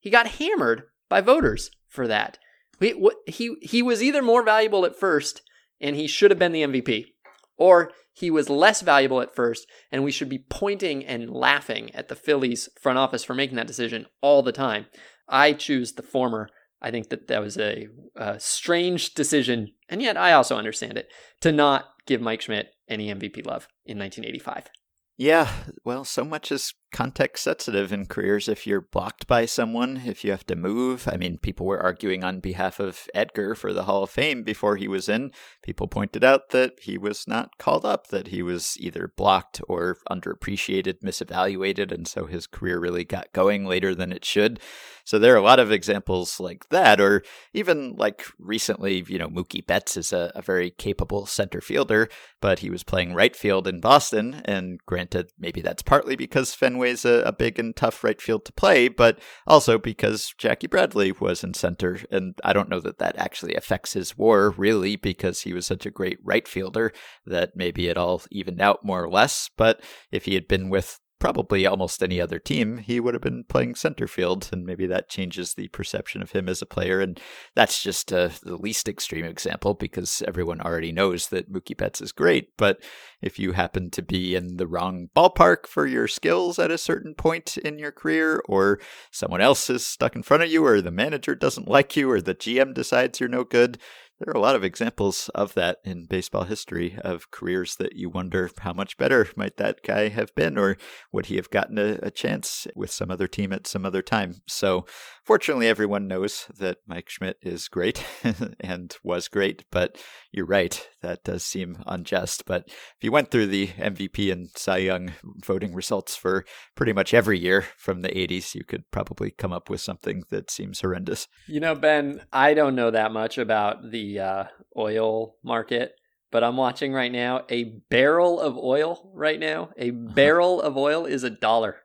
[0.00, 2.38] he got hammered by voters for that.
[2.80, 5.42] He, he, he was either more valuable at first
[5.80, 7.13] and he should have been the MVP,
[7.56, 12.08] or he was less valuable at first, and we should be pointing and laughing at
[12.08, 14.86] the Phillies front office for making that decision all the time.
[15.28, 16.48] I choose the former.
[16.80, 21.08] I think that that was a, a strange decision, and yet I also understand it
[21.40, 24.68] to not give Mike Schmidt any MVP love in 1985.
[25.16, 25.50] Yeah,
[25.84, 28.48] well, so much is context sensitive in careers.
[28.48, 32.22] If you're blocked by someone, if you have to move, I mean, people were arguing
[32.22, 35.32] on behalf of Edgar for the Hall of Fame before he was in.
[35.64, 39.98] People pointed out that he was not called up, that he was either blocked or
[40.08, 44.60] underappreciated, misevaluated, and so his career really got going later than it should.
[45.04, 49.28] So there are a lot of examples like that, or even like recently, you know,
[49.28, 52.08] Mookie Betts is a, a very capable center fielder,
[52.40, 54.42] but he was playing right field in Boston.
[54.44, 56.54] And granted, maybe that's partly because
[56.84, 61.12] Fenway's a, a big and tough right field to play, but also because Jackie Bradley
[61.12, 62.00] was in center.
[62.10, 65.86] And I don't know that that actually affects his war really, because he was such
[65.86, 66.92] a great right fielder
[67.26, 69.50] that maybe it all evened out more or less.
[69.56, 69.80] But
[70.12, 73.74] if he had been with probably almost any other team, he would have been playing
[73.74, 77.00] center field, and maybe that changes the perception of him as a player.
[77.00, 77.18] And
[77.54, 82.12] that's just uh, the least extreme example because everyone already knows that Mookie Betts is
[82.12, 82.56] great.
[82.56, 82.82] But
[83.22, 87.14] if you happen to be in the wrong ballpark for your skills at a certain
[87.14, 90.90] point in your career, or someone else is stuck in front of you, or the
[90.90, 93.78] manager doesn't like you, or the GM decides you're no good,
[94.20, 98.08] there are a lot of examples of that in baseball history of careers that you
[98.08, 100.76] wonder how much better might that guy have been, or
[101.12, 104.36] would he have gotten a, a chance with some other team at some other time?
[104.46, 104.86] So,
[105.24, 108.04] fortunately, everyone knows that Mike Schmidt is great
[108.60, 112.44] and was great, but you're right, that does seem unjust.
[112.46, 115.12] But if you went through the MVP and Cy Young
[115.44, 119.70] voting results for pretty much every year from the 80s, you could probably come up
[119.70, 121.28] with something that seems horrendous.
[121.46, 124.44] You know, Ben, I don't know that much about the uh,
[124.76, 125.92] oil market,
[126.32, 129.70] but I'm watching right now a barrel of oil right now.
[129.76, 131.76] A barrel of oil is a dollar.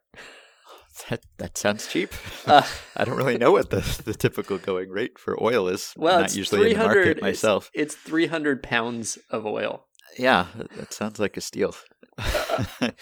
[1.09, 2.13] That that sounds cheap.
[2.45, 2.63] Uh,
[2.97, 5.93] I don't really know what the, the typical going rate for oil is.
[5.95, 7.69] Well, I'm it's not usually in the market myself.
[7.73, 9.85] It's, it's 300 pounds of oil.
[10.17, 11.75] Yeah, that sounds like a steal.
[12.19, 12.93] I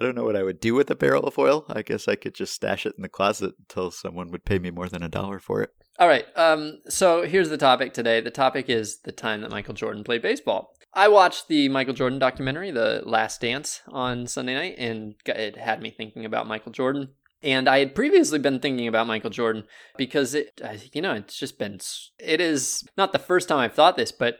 [0.00, 1.64] don't know what I would do with a barrel of oil.
[1.68, 4.70] I guess I could just stash it in the closet until someone would pay me
[4.70, 5.70] more than a dollar for it.
[5.98, 6.26] All right.
[6.36, 8.20] Um, so here's the topic today.
[8.20, 10.74] The topic is the time that Michael Jordan played baseball.
[10.94, 15.80] I watched the Michael Jordan documentary, The Last Dance, on Sunday night, and it had
[15.80, 17.10] me thinking about Michael Jordan.
[17.42, 19.64] And I had previously been thinking about Michael Jordan
[19.96, 20.60] because it,
[20.92, 21.80] you know, it's just been,
[22.18, 24.36] it is not the first time I've thought this, but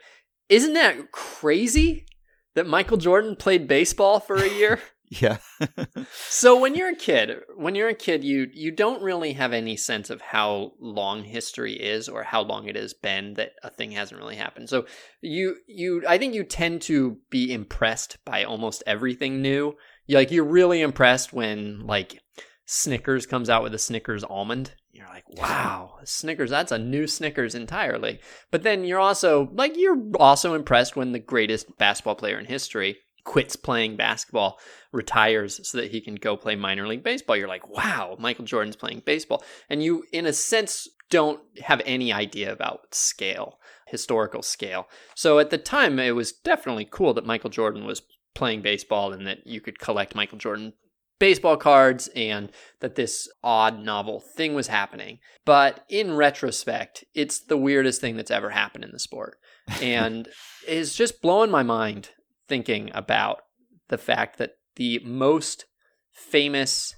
[0.53, 2.05] isn't that crazy
[2.55, 4.79] that Michael Jordan played baseball for a year?
[5.09, 5.38] yeah.
[6.29, 9.79] so when you're a kid, when you're a kid, you you don't really have any
[9.79, 13.93] sense of how long history is or how long it has been that a thing
[13.93, 14.69] hasn't really happened.
[14.69, 14.85] So
[15.23, 19.73] you you I think you tend to be impressed by almost everything new.
[20.07, 22.21] You like you're really impressed when like
[22.64, 24.72] Snickers comes out with a Snickers almond.
[24.92, 28.20] You're like, wow, Snickers, that's a new Snickers entirely.
[28.51, 32.98] But then you're also like, you're also impressed when the greatest basketball player in history
[33.25, 34.59] quits playing basketball,
[34.92, 37.37] retires so that he can go play minor league baseball.
[37.37, 39.42] You're like, wow, Michael Jordan's playing baseball.
[39.70, 44.88] And you, in a sense, don't have any idea about scale, historical scale.
[45.14, 48.03] So at the time, it was definitely cool that Michael Jordan was
[48.35, 50.72] playing baseball and that you could collect Michael Jordan
[51.18, 55.18] baseball cards and that this odd novel thing was happening.
[55.44, 59.37] But in retrospect, it's the weirdest thing that's ever happened in the sport.
[59.81, 60.29] And
[60.66, 62.11] it's just blowing my mind
[62.48, 63.42] thinking about
[63.88, 65.66] the fact that the most
[66.12, 66.94] famous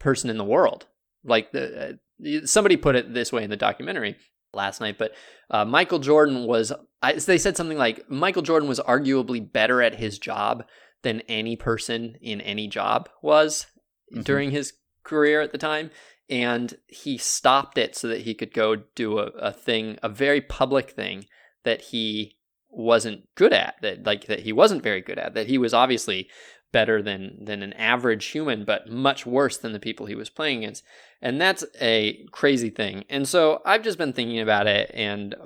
[0.00, 0.86] person in the world,
[1.24, 4.16] like the uh, somebody put it this way in the documentary
[4.52, 5.12] last night, but
[5.50, 6.72] uh, Michael Jordan was.
[7.02, 10.64] I, they said something like Michael Jordan was arguably better at his job
[11.06, 13.66] than any person in any job was
[14.12, 14.22] mm-hmm.
[14.22, 14.72] during his
[15.04, 15.92] career at the time.
[16.28, 20.40] And he stopped it so that he could go do a, a thing, a very
[20.40, 21.26] public thing
[21.62, 22.38] that he
[22.68, 26.28] wasn't good at, that like that he wasn't very good at, that he was obviously
[26.72, 30.58] better than than an average human, but much worse than the people he was playing
[30.58, 30.82] against.
[31.22, 33.04] And that's a crazy thing.
[33.08, 35.36] And so I've just been thinking about it, and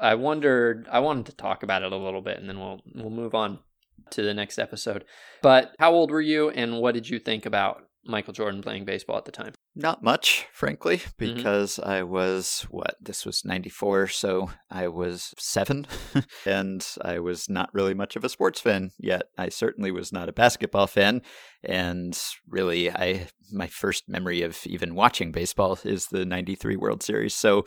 [0.00, 3.10] I wondered, I wanted to talk about it a little bit, and then we'll we'll
[3.10, 3.58] move on
[4.10, 5.04] to the next episode.
[5.42, 9.18] But how old were you and what did you think about Michael Jordan playing baseball
[9.18, 9.52] at the time?
[9.76, 11.36] Not much, frankly, mm-hmm.
[11.36, 11.88] because mm-hmm.
[11.88, 15.86] I was, what, this was 94, so I was seven,
[16.46, 19.22] and I was not really much of a sports fan yet.
[19.38, 21.22] I certainly was not a basketball fan,
[21.62, 27.34] and really, I my first memory of even watching baseball is the 93 World Series.
[27.34, 27.64] So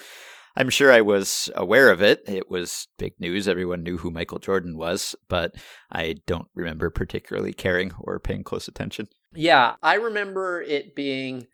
[0.56, 2.22] I'm sure I was aware of it.
[2.28, 3.48] It was big news.
[3.48, 5.56] Everyone knew who Michael Jordan was, but
[5.92, 9.08] I don't remember particularly caring or paying close attention.
[9.34, 11.48] Yeah, I remember it being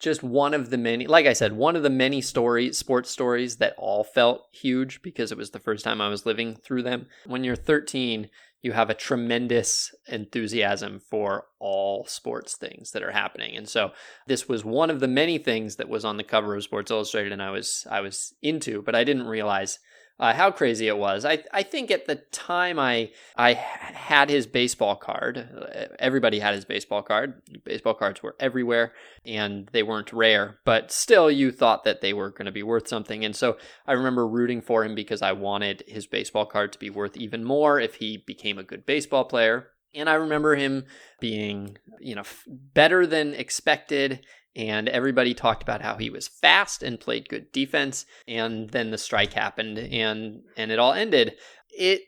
[0.00, 3.56] just one of the many, like I said, one of the many stories, sports stories
[3.56, 7.06] that all felt huge because it was the first time I was living through them.
[7.26, 8.28] When you're 13,
[8.66, 13.56] you have a tremendous enthusiasm for all sports things that are happening.
[13.56, 13.92] And so
[14.26, 17.32] this was one of the many things that was on the cover of Sports Illustrated
[17.32, 19.78] and I was I was into, but I didn't realize
[20.18, 21.24] uh, how crazy it was.
[21.24, 25.94] I I think at the time I I had his baseball card.
[25.98, 27.42] Everybody had his baseball card.
[27.64, 28.92] Baseball cards were everywhere,
[29.26, 30.58] and they weren't rare.
[30.64, 33.24] But still, you thought that they were going to be worth something.
[33.24, 36.90] And so I remember rooting for him because I wanted his baseball card to be
[36.90, 39.68] worth even more if he became a good baseball player.
[39.94, 40.84] And I remember him
[41.20, 44.20] being, you know, better than expected
[44.56, 48.98] and everybody talked about how he was fast and played good defense and then the
[48.98, 51.34] strike happened and and it all ended.
[51.70, 52.02] It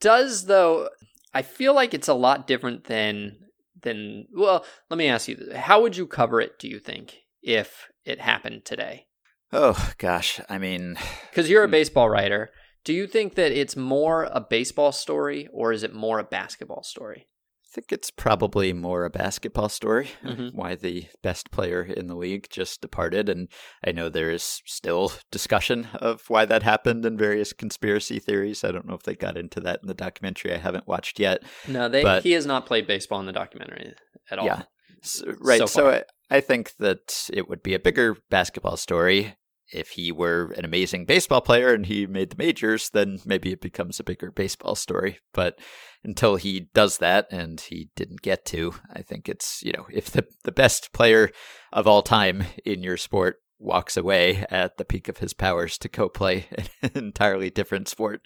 [0.00, 0.88] does though
[1.32, 3.36] i feel like it's a lot different than
[3.82, 7.88] than well let me ask you how would you cover it do you think if
[8.04, 9.06] it happened today?
[9.52, 10.96] Oh gosh i mean
[11.30, 11.72] because you're a hmm.
[11.72, 12.50] baseball writer.
[12.84, 16.82] Do you think that it's more a baseball story or is it more a basketball
[16.82, 17.28] story
[17.74, 20.48] think it's probably more a basketball story mm-hmm.
[20.56, 23.48] why the best player in the league just departed and
[23.84, 28.64] i know there is still discussion of why that happened and various conspiracy theories.
[28.64, 30.52] I don't know if they got into that in the documentary.
[30.52, 33.94] I haven't watched yet no they but, he has not played baseball in the documentary
[34.30, 34.46] at all.
[34.46, 34.62] Yeah.
[35.02, 35.58] So, right.
[35.58, 39.34] So, so I, I think that it would be a bigger basketball story
[39.72, 43.60] if he were an amazing baseball player and he made the majors, then maybe it
[43.60, 45.18] becomes a bigger baseball story.
[45.32, 45.58] But
[46.02, 50.10] until he does that, and he didn't get to, I think it's, you know, if
[50.10, 51.30] the, the best player
[51.72, 55.88] of all time in your sport walks away at the peak of his powers to
[55.88, 56.46] go play
[56.82, 58.20] an entirely different sport,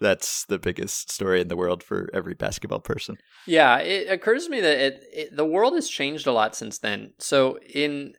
[0.00, 3.16] that's the biggest story in the world for every basketball person.
[3.46, 6.78] Yeah, it occurs to me that it, it, the world has changed a lot since
[6.78, 7.12] then.
[7.18, 8.14] So in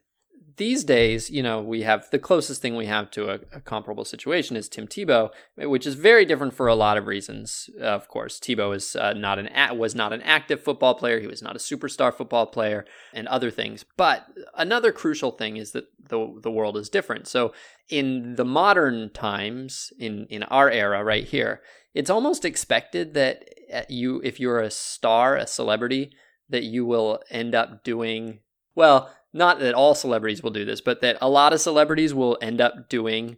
[0.58, 4.04] these days, you know, we have the closest thing we have to a, a, comparable
[4.04, 7.70] situation is Tim Tebow, which is very different for a lot of reasons.
[7.80, 11.20] Uh, of course, Tebow is uh, not an was not an active football player.
[11.20, 13.86] He was not a superstar football player, and other things.
[13.98, 17.28] But another crucial thing is that the the world is different.
[17.28, 17.54] So
[17.88, 21.62] in the modern times, in in our era, right here,
[21.93, 26.12] it's almost expected that uh, you, if you're a star, a celebrity,
[26.50, 28.39] that you will end up doing
[28.76, 32.38] well not that all celebrities will do this, but that a lot of celebrities will
[32.42, 33.38] end up doing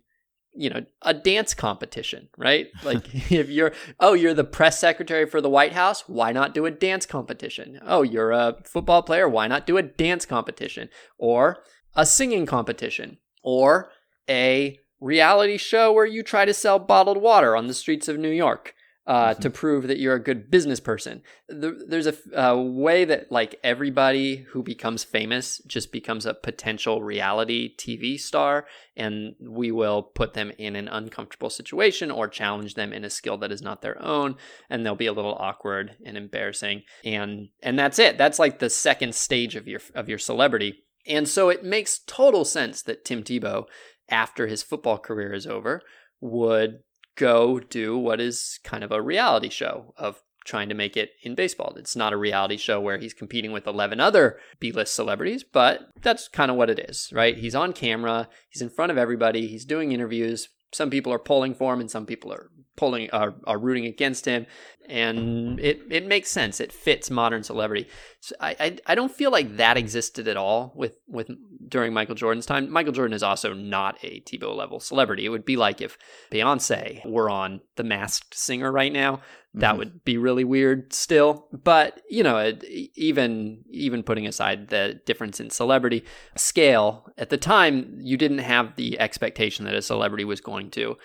[0.55, 2.67] you know a dance competition right?
[2.83, 6.65] Like if you're oh you're the press secretary for the white house why not do
[6.65, 7.79] a dance competition?
[7.85, 10.89] Oh you're a football player why not do a dance competition?
[11.17, 11.63] Or
[11.95, 13.17] a singing competition?
[13.43, 13.91] Or
[14.27, 18.29] a reality show where you try to sell bottled water on the streets of new
[18.29, 18.73] york
[19.09, 19.41] uh, mm-hmm.
[19.41, 21.23] to prove that you're a good business person.
[21.47, 27.75] there's a, a, way that like everybody who becomes famous just becomes a potential reality
[27.75, 33.03] TV star, and we will put them in an uncomfortable situation or challenge them in
[33.03, 34.35] a skill that is not their own,
[34.69, 38.15] and they'll be a little awkward and embarrassing, and and that's it.
[38.19, 40.83] That's like the second stage of your of your celebrity.
[41.07, 43.65] And so it makes total sense that Tim Tebow,
[44.07, 45.81] after his football career is over,
[46.21, 46.81] would
[47.19, 51.35] go do what is kind of a reality show of trying to make it in
[51.35, 51.75] baseball.
[51.77, 55.89] It's not a reality show where he's competing with 11 other B list celebrities, but
[56.01, 57.37] that's kind of what it is, right?
[57.37, 60.47] He's on camera, he's in front of everybody, he's doing interviews.
[60.71, 64.23] Some people are pulling for him and some people are pulling are, are rooting against
[64.23, 64.45] him
[64.87, 67.89] and it it makes sense it fits modern celebrity
[68.21, 71.29] so I, I, I don't feel like that existed at all with with
[71.69, 75.45] during michael jordan's time michael jordan is also not a tebow level celebrity it would
[75.45, 75.97] be like if
[76.31, 79.21] beyonce were on the masked singer right now
[79.53, 79.79] that mm-hmm.
[79.79, 82.53] would be really weird still but you know
[82.95, 86.03] even even putting aside the difference in celebrity
[86.35, 90.95] scale at the time you didn't have the expectation that a celebrity was going to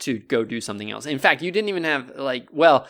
[0.00, 1.06] to go do something else.
[1.06, 2.86] In fact, you didn't even have like well,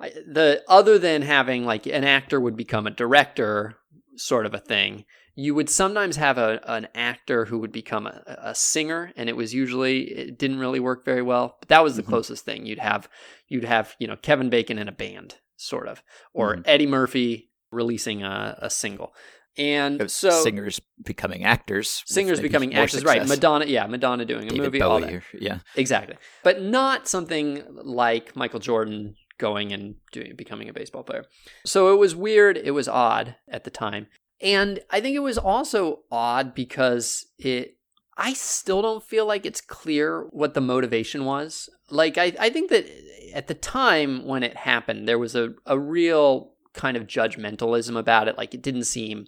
[0.00, 3.76] the other than having like an actor would become a director
[4.16, 5.04] sort of a thing.
[5.34, 9.36] You would sometimes have a an actor who would become a, a singer, and it
[9.36, 11.56] was usually it didn't really work very well.
[11.60, 12.10] But that was the mm-hmm.
[12.10, 13.08] closest thing you'd have.
[13.48, 16.02] You'd have you know Kevin Bacon in a band, sort of,
[16.34, 16.62] or mm-hmm.
[16.66, 19.14] Eddie Murphy releasing a, a single.
[19.58, 23.18] And so singers becoming actors, singers becoming actors, success.
[23.18, 23.28] right?
[23.28, 26.16] Madonna, yeah, Madonna doing a movie, Bowie, all that, yeah, exactly.
[26.42, 31.26] But not something like Michael Jordan going and doing becoming a baseball player.
[31.66, 32.56] So it was weird.
[32.56, 34.06] It was odd at the time,
[34.40, 37.76] and I think it was also odd because it.
[38.16, 41.68] I still don't feel like it's clear what the motivation was.
[41.90, 42.86] Like I, I think that
[43.34, 48.28] at the time when it happened, there was a, a real kind of judgmentalism about
[48.28, 48.36] it.
[48.36, 49.26] Like it didn't seem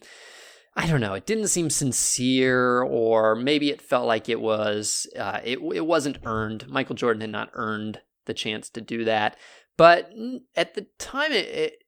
[0.77, 1.15] I don't know.
[1.15, 5.07] It didn't seem sincere, or maybe it felt like it was.
[5.17, 6.69] Uh, it it wasn't earned.
[6.69, 9.37] Michael Jordan had not earned the chance to do that.
[9.77, 10.13] But
[10.57, 11.79] at the time, it, it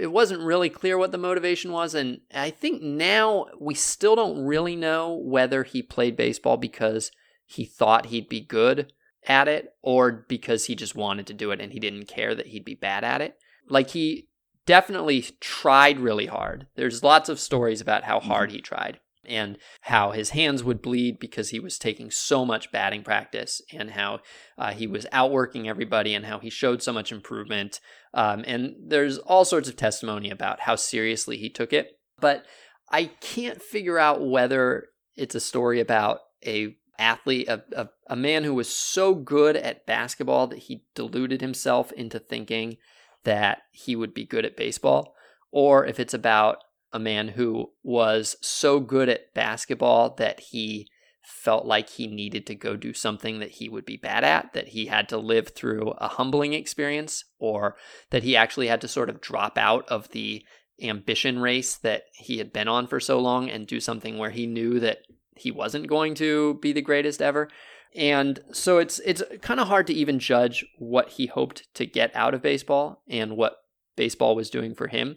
[0.00, 4.44] it wasn't really clear what the motivation was, and I think now we still don't
[4.44, 7.10] really know whether he played baseball because
[7.44, 8.92] he thought he'd be good
[9.28, 12.46] at it, or because he just wanted to do it and he didn't care that
[12.46, 13.36] he'd be bad at it.
[13.68, 14.28] Like he
[14.64, 16.66] definitely tried really hard.
[16.76, 18.56] There's lots of stories about how hard mm-hmm.
[18.56, 23.02] he tried and how his hands would bleed because he was taking so much batting
[23.02, 24.20] practice and how
[24.58, 27.80] uh, he was outworking everybody and how he showed so much improvement.
[28.14, 31.98] Um, and there's all sorts of testimony about how seriously he took it.
[32.20, 32.44] But
[32.90, 38.44] I can't figure out whether it's a story about a athlete, a, a, a man
[38.44, 42.76] who was so good at basketball that he deluded himself into thinking
[43.24, 45.14] that he would be good at baseball,
[45.50, 46.58] or if it's about
[46.96, 50.88] a man who was so good at basketball that he
[51.22, 54.68] felt like he needed to go do something that he would be bad at, that
[54.68, 57.76] he had to live through a humbling experience, or
[58.10, 60.44] that he actually had to sort of drop out of the
[60.80, 64.46] ambition race that he had been on for so long and do something where he
[64.46, 64.98] knew that
[65.36, 67.48] he wasn't going to be the greatest ever.
[67.94, 72.14] And so it's it's kind of hard to even judge what he hoped to get
[72.14, 73.56] out of baseball and what
[73.96, 75.16] baseball was doing for him.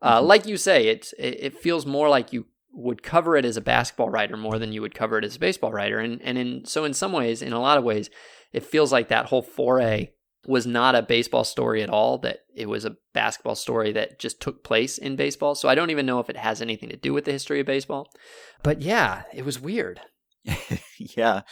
[0.00, 0.26] Uh, mm-hmm.
[0.26, 4.10] Like you say, it it feels more like you would cover it as a basketball
[4.10, 6.84] writer more than you would cover it as a baseball writer, and and in so
[6.84, 8.10] in some ways, in a lot of ways,
[8.52, 10.10] it feels like that whole foray
[10.46, 12.18] was not a baseball story at all.
[12.18, 15.54] That it was a basketball story that just took place in baseball.
[15.54, 17.66] So I don't even know if it has anything to do with the history of
[17.66, 18.08] baseball.
[18.62, 20.00] But yeah, it was weird.
[20.98, 21.42] yeah,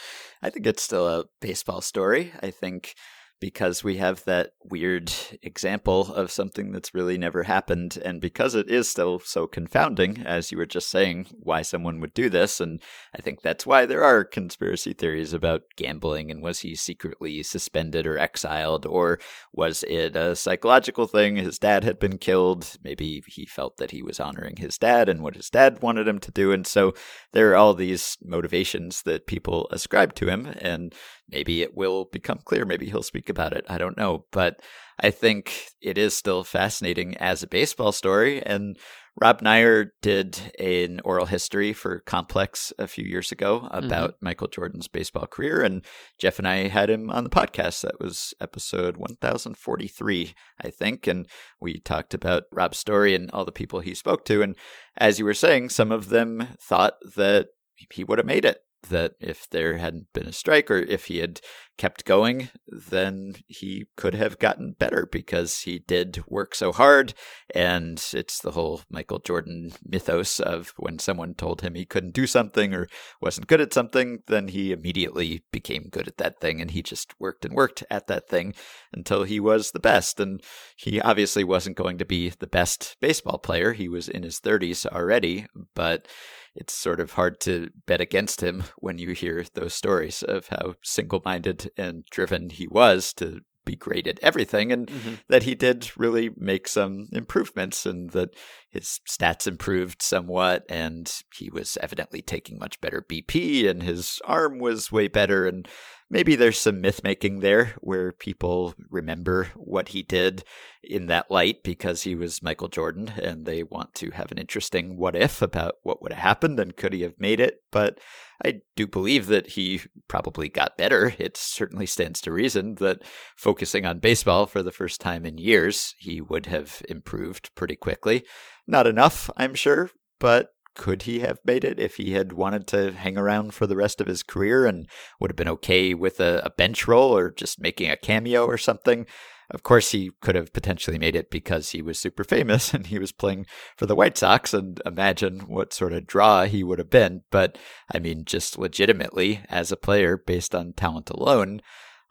[0.43, 2.33] I think it's still a baseball story.
[2.41, 2.95] I think
[3.41, 5.13] because we have that weird
[5.43, 7.99] example of something that's really never happened.
[8.05, 12.15] And because it is still so confounding, as you were just saying, why someone would
[12.15, 12.61] do this.
[12.61, 12.81] And
[13.15, 18.07] I think that's why there are conspiracy theories about gambling and was he secretly suspended
[18.07, 19.19] or exiled, or
[19.53, 21.37] was it a psychological thing?
[21.37, 22.77] His dad had been killed.
[22.83, 26.19] Maybe he felt that he was honoring his dad and what his dad wanted him
[26.21, 26.53] to do.
[26.53, 26.95] And so
[27.33, 30.47] there are all these motivations that people ascribe to him.
[30.47, 30.95] And
[31.29, 32.65] maybe it will become clear.
[32.65, 33.65] Maybe he'll speak about it.
[33.69, 34.27] I don't know.
[34.33, 34.61] But
[34.99, 38.43] I think it is still fascinating as a baseball story.
[38.43, 38.79] And
[39.19, 44.25] Rob Neyer did an oral history for Complex a few years ago about mm-hmm.
[44.27, 45.63] Michael Jordan's baseball career.
[45.63, 45.85] And
[46.19, 47.81] Jeff and I had him on the podcast.
[47.81, 51.07] That was episode 1043, I think.
[51.07, 51.27] And
[51.61, 54.43] we talked about Rob's story and all the people he spoke to.
[54.43, 54.55] And
[54.99, 57.49] as you were saying, some of them thought that
[57.91, 58.61] he would have made it
[58.91, 61.41] that if there hadn't been a strike or if he had
[61.77, 67.15] kept going, then he could have gotten better because he did work so hard.
[67.55, 72.27] And it's the whole Michael Jordan mythos of when someone told him he couldn't do
[72.27, 72.89] something or
[73.21, 76.61] wasn't good at something, then he immediately became good at that thing.
[76.61, 78.55] And he just worked and worked at that thing
[78.93, 80.19] until he was the best.
[80.21, 80.43] And
[80.77, 83.73] he obviously wasn't going to be the best baseball player.
[83.73, 86.09] He was in his 30s already, but
[86.57, 90.75] it's sort of hard to bet against him when you hear those stories of how
[90.83, 95.15] single minded and driven he was to be great at everything and mm-hmm.
[95.29, 98.31] that he did really make some improvements and that
[98.71, 104.59] his stats improved somewhat and he was evidently taking much better BP and his arm
[104.59, 105.69] was way better and
[106.09, 110.45] maybe there's some myth making there where people remember what he did
[110.83, 114.97] in that light because he was Michael Jordan and they want to have an interesting
[114.97, 117.57] what if about what would have happened and could he have made it.
[117.73, 117.99] But
[118.45, 121.15] I do believe that he probably got better.
[121.19, 123.03] It certainly stands to reason that
[123.37, 128.25] focusing on baseball for the first time in years, he would have improved pretty quickly.
[128.67, 129.91] Not enough, I'm sure,
[130.21, 133.77] but could he have made it if he had wanted to hang around for the
[133.77, 134.87] rest of his career and
[135.19, 138.59] would have been okay with a, a, bench role or just making a cameo or
[138.59, 139.07] something?
[139.51, 142.99] Of course, he could have potentially made it because he was super famous and he
[142.99, 143.47] was playing
[143.77, 147.23] for the White Sox, and imagine what sort of draw he would have been.
[147.31, 147.59] But
[147.93, 151.63] I mean, just legitimately, as a player, based on talent alone,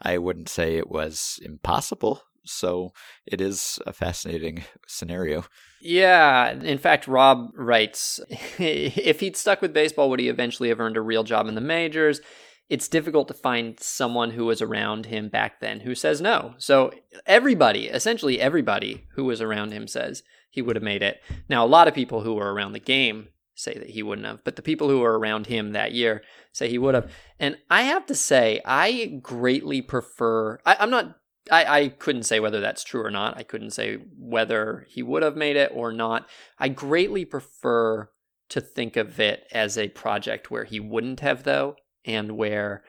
[0.02, 2.22] I wouldn't say it was impossible.
[2.46, 2.94] So
[3.26, 5.46] it is a fascinating scenario.
[5.82, 6.52] Yeah.
[6.52, 11.02] In fact, Rob writes if he'd stuck with baseball, would he eventually have earned a
[11.02, 12.22] real job in the majors?
[12.68, 16.56] It's difficult to find someone who was around him back then who says no.
[16.58, 16.92] So
[17.28, 21.22] everybody, essentially everybody who was around him says he would have made it.
[21.48, 24.44] Now, a lot of people who were around the game say that he wouldn't have,
[24.44, 27.12] but the people who were around him that year say he would have.
[27.40, 31.18] And I have to say, I greatly prefer, I, I'm not
[31.52, 33.38] I, I couldn't say whether that's true or not.
[33.38, 36.28] I couldn't say whether he would have made it or not.
[36.58, 38.10] I greatly prefer
[38.50, 41.76] to think of it as a project where he wouldn't have, though,
[42.06, 42.84] and where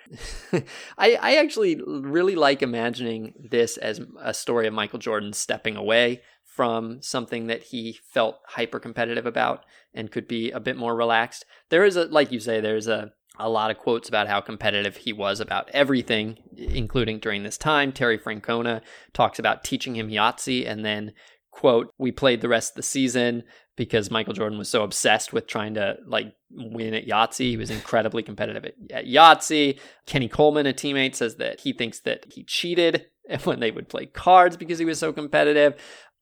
[0.99, 6.23] I, I actually really like imagining this as a story of Michael Jordan stepping away
[6.45, 11.45] from something that he felt hyper competitive about and could be a bit more relaxed.
[11.69, 14.97] There is a, like you say, there's a, a lot of quotes about how competitive
[14.97, 17.93] he was about everything, including during this time.
[17.93, 18.81] Terry Francona
[19.13, 21.13] talks about teaching him Yahtzee and then
[21.57, 23.43] quote, we played the rest of the season
[23.77, 27.51] because Michael Jordan was so obsessed with trying to like win at Yahtzee.
[27.51, 29.79] He was incredibly competitive at, at Yahtzee.
[30.07, 33.07] Kenny Coleman, a teammate, says that he thinks that he cheated
[33.45, 35.75] when they would play cards because he was so competitive.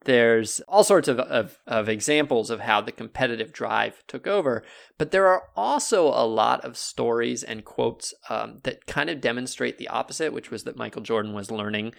[0.04, 4.62] There's all sorts of, of, of, examples of how the competitive drive took over,
[4.98, 9.78] but there are also a lot of stories and quotes um, that kind of demonstrate
[9.78, 11.94] the opposite, which was that Michael Jordan was learning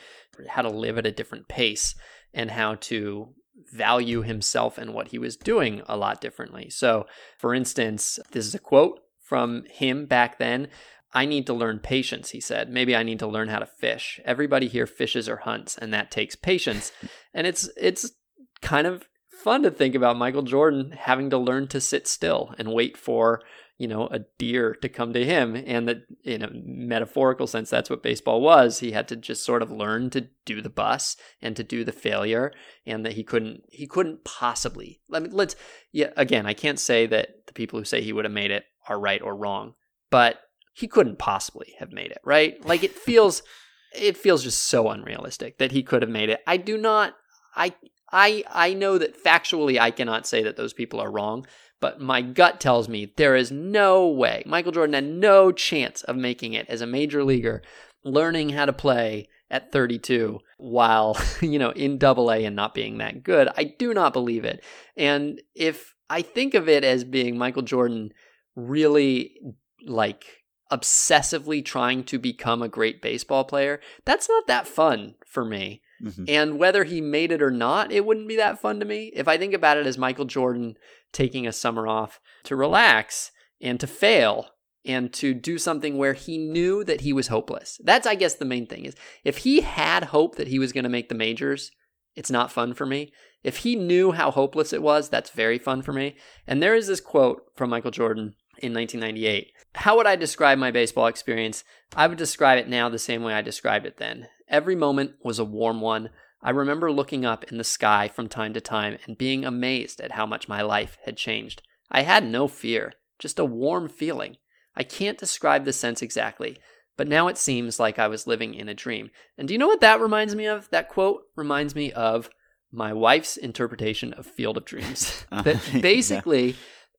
[0.49, 1.95] how to live at a different pace
[2.33, 3.29] and how to
[3.73, 6.69] value himself and what he was doing a lot differently.
[6.69, 10.67] So, for instance, this is a quote from him back then.
[11.15, 12.69] I need to learn patience, he said.
[12.69, 14.19] Maybe I need to learn how to fish.
[14.25, 16.91] Everybody here fishes or hunts, and that takes patience.
[17.37, 18.13] And it's it's
[18.61, 19.09] kind of
[19.43, 23.41] fun to think about Michael Jordan having to learn to sit still and wait for
[23.77, 25.55] you know, a deer to come to him.
[25.55, 28.79] And that in a metaphorical sense, that's what baseball was.
[28.79, 31.91] He had to just sort of learn to do the bus and to do the
[31.91, 32.53] failure
[32.85, 35.55] and that he couldn't, he couldn't possibly, let me, let's,
[35.91, 38.63] yeah, again, I can't say that the people who say he would have made it
[38.87, 39.73] are right or wrong,
[40.09, 40.39] but
[40.75, 42.63] he couldn't possibly have made it, right?
[42.65, 43.41] Like it feels,
[43.95, 46.41] it feels just so unrealistic that he could have made it.
[46.45, 47.15] I do not,
[47.55, 47.73] I,
[48.11, 51.47] I, I know that factually I cannot say that those people are wrong,
[51.79, 54.43] but my gut tells me there is no way.
[54.45, 57.61] Michael Jordan had no chance of making it as a major leaguer,
[58.03, 62.97] learning how to play at 32 while, you know, in double A and not being
[62.97, 63.47] that good.
[63.55, 64.61] I do not believe it.
[64.97, 68.11] And if I think of it as being Michael Jordan
[68.55, 69.37] really
[69.85, 75.81] like obsessively trying to become a great baseball player, that's not that fun for me.
[76.03, 76.25] Mm-hmm.
[76.27, 79.11] And whether he made it or not, it wouldn't be that fun to me.
[79.15, 80.77] If I think about it as Michael Jordan
[81.13, 84.47] taking a summer off to relax and to fail
[84.85, 87.79] and to do something where he knew that he was hopeless.
[87.83, 90.83] That's I guess the main thing is if he had hope that he was going
[90.83, 91.71] to make the majors,
[92.15, 93.11] it's not fun for me.
[93.43, 96.15] If he knew how hopeless it was, that's very fun for me.
[96.47, 99.51] And there is this quote from Michael Jordan in 1998.
[99.75, 101.63] How would I describe my baseball experience?
[101.95, 104.27] I would describe it now the same way I described it then.
[104.47, 106.09] Every moment was a warm one.
[106.41, 110.11] I remember looking up in the sky from time to time and being amazed at
[110.11, 111.61] how much my life had changed.
[111.89, 114.37] I had no fear, just a warm feeling.
[114.75, 116.57] I can't describe the sense exactly,
[116.97, 119.09] but now it seems like I was living in a dream.
[119.37, 120.69] And do you know what that reminds me of?
[120.69, 122.29] That quote reminds me of
[122.71, 125.25] my wife's interpretation of Field of Dreams.
[125.31, 126.55] Uh, that basically, yeah.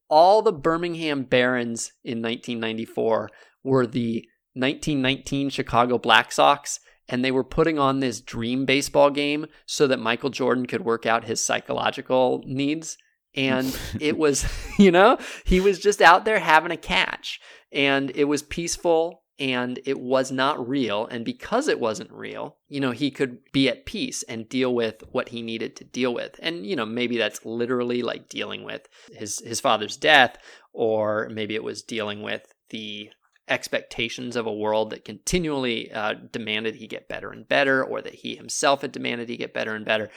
[0.09, 3.31] All the Birmingham Barons in 1994
[3.65, 9.47] were the 1919 Chicago Black Sox and they were putting on this dream baseball game
[9.65, 12.97] so that Michael Jordan could work out his psychological needs.
[13.35, 14.47] And it was,
[14.79, 17.41] you know, he was just out there having a catch
[17.73, 21.07] and it was peaceful and it was not real.
[21.07, 25.03] And because it wasn't real, you know, he could be at peace and deal with
[25.13, 26.39] what he needed to deal with.
[26.43, 30.39] And, you know, maybe that's literally like dealing with his, his father's death,
[30.73, 33.11] or maybe it was dealing with the
[33.49, 38.15] expectations of a world that continually uh, demanded he get better and better, or that
[38.15, 40.11] he himself had demanded he get better and better.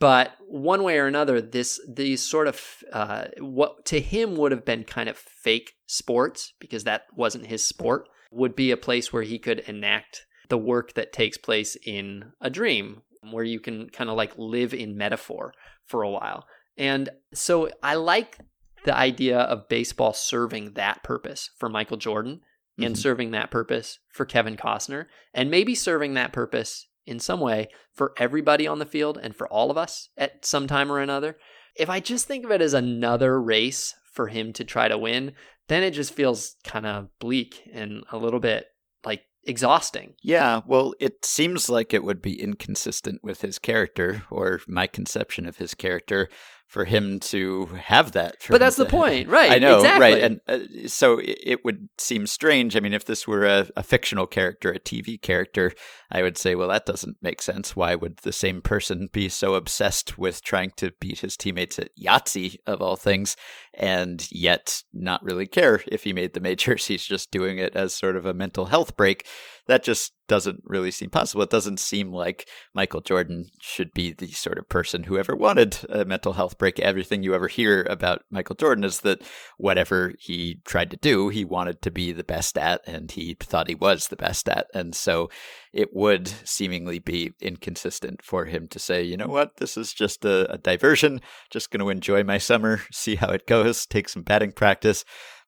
[0.00, 2.60] But one way or another, this these sort of
[2.92, 7.66] uh, what to him would have been kind of fake sports because that wasn't his
[7.66, 12.32] sport would be a place where he could enact the work that takes place in
[12.40, 15.54] a dream, where you can kind of like live in metaphor
[15.86, 16.46] for a while.
[16.76, 18.38] And so I like
[18.84, 22.40] the idea of baseball serving that purpose for Michael Jordan
[22.78, 22.84] mm-hmm.
[22.84, 27.68] and serving that purpose for Kevin Costner, and maybe serving that purpose in some way
[27.92, 31.36] for everybody on the field and for all of us at some time or another.
[31.76, 35.32] If I just think of it as another race for him to try to win,
[35.68, 38.66] then it just feels kind of bleak and a little bit
[39.04, 40.14] like exhausting.
[40.22, 45.46] Yeah, well, it seems like it would be inconsistent with his character or my conception
[45.46, 46.28] of his character
[46.66, 48.36] for him to have that.
[48.48, 49.52] But that's the point, right?
[49.52, 50.00] I know, exactly.
[50.00, 50.22] right?
[50.22, 52.76] And uh, so it, it, would seem strange.
[52.76, 55.72] I mean, if this were a, a, fictional character, a TV character,
[56.10, 57.76] I would say, well, that doesn't make sense.
[57.76, 61.96] Why would the same person be so obsessed with trying to beat his teammates at
[61.96, 63.36] Yahtzee, of all things,
[63.74, 66.86] and yet not really care if he made the majors?
[66.88, 69.26] He's just doing it as sort of a mental health break.
[69.66, 71.42] That just doesn't really seem possible.
[71.42, 75.78] It doesn't seem like Michael Jordan should be the sort of person who ever wanted
[75.88, 76.78] a mental health break.
[76.78, 79.22] Everything you ever hear about Michael Jordan is that
[79.58, 83.68] whatever he tried to do, he wanted to be the best at, and he thought
[83.68, 84.66] he was the best at.
[84.74, 85.30] And so
[85.72, 90.24] it would seemingly be inconsistent for him to say, you know what, this is just
[90.24, 91.20] a, a diversion,
[91.50, 95.04] just going to enjoy my summer, see how it goes, take some batting practice.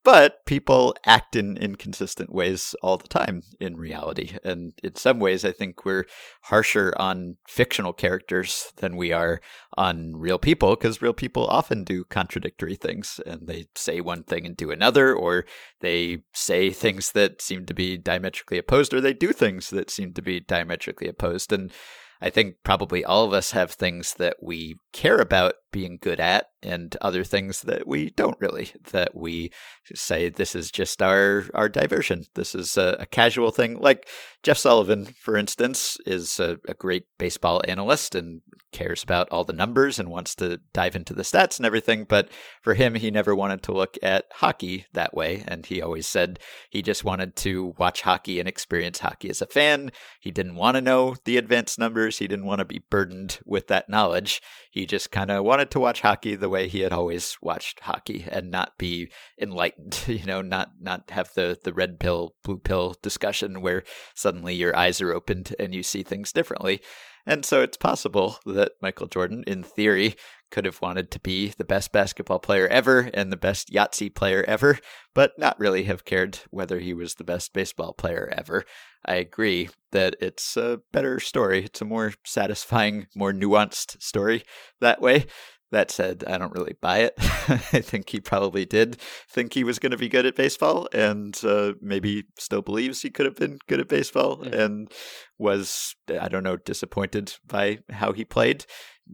[0.06, 4.38] But people act in inconsistent ways all the time in reality.
[4.44, 6.06] And in some ways, I think we're
[6.42, 9.40] harsher on fictional characters than we are
[9.76, 14.46] on real people because real people often do contradictory things and they say one thing
[14.46, 15.44] and do another, or
[15.80, 20.12] they say things that seem to be diametrically opposed, or they do things that seem
[20.12, 21.52] to be diametrically opposed.
[21.52, 21.72] And
[22.20, 26.46] I think probably all of us have things that we care about being good at
[26.62, 29.52] and other things that we don't really that we
[29.94, 32.24] say this is just our our diversion.
[32.34, 33.78] This is a, a casual thing.
[33.78, 34.08] Like
[34.42, 39.52] jeff sullivan for instance is a, a, great baseball analyst and cares about all the
[39.52, 42.28] numbers and wants to dive into the stats and everything but
[42.62, 46.38] for him he never wanted to look at hockey that way and he always said
[46.70, 49.90] he just wanted to watch hockey and experience hockey as a fan.
[50.20, 53.66] He didn't want to know the advanced numbers he didn't want to be burdened with
[53.68, 54.40] that knowledge
[54.76, 58.26] he just kind of wanted to watch hockey the way he had always watched hockey
[58.30, 59.08] and not be
[59.40, 63.84] enlightened, you know, not not have the the red pill blue pill discussion where
[64.14, 66.82] suddenly your eyes are opened and you see things differently.
[67.24, 70.14] And so it's possible that Michael Jordan in theory
[70.50, 74.44] could have wanted to be the best basketball player ever and the best Yahtzee player
[74.46, 74.78] ever,
[75.14, 78.64] but not really have cared whether he was the best baseball player ever.
[79.04, 81.64] I agree that it's a better story.
[81.64, 84.42] It's a more satisfying, more nuanced story
[84.80, 85.26] that way.
[85.72, 87.14] That said, I don't really buy it.
[87.18, 91.38] I think he probably did think he was going to be good at baseball and
[91.44, 94.62] uh, maybe still believes he could have been good at baseball yeah.
[94.62, 94.92] and
[95.38, 98.64] was, I don't know, disappointed by how he played,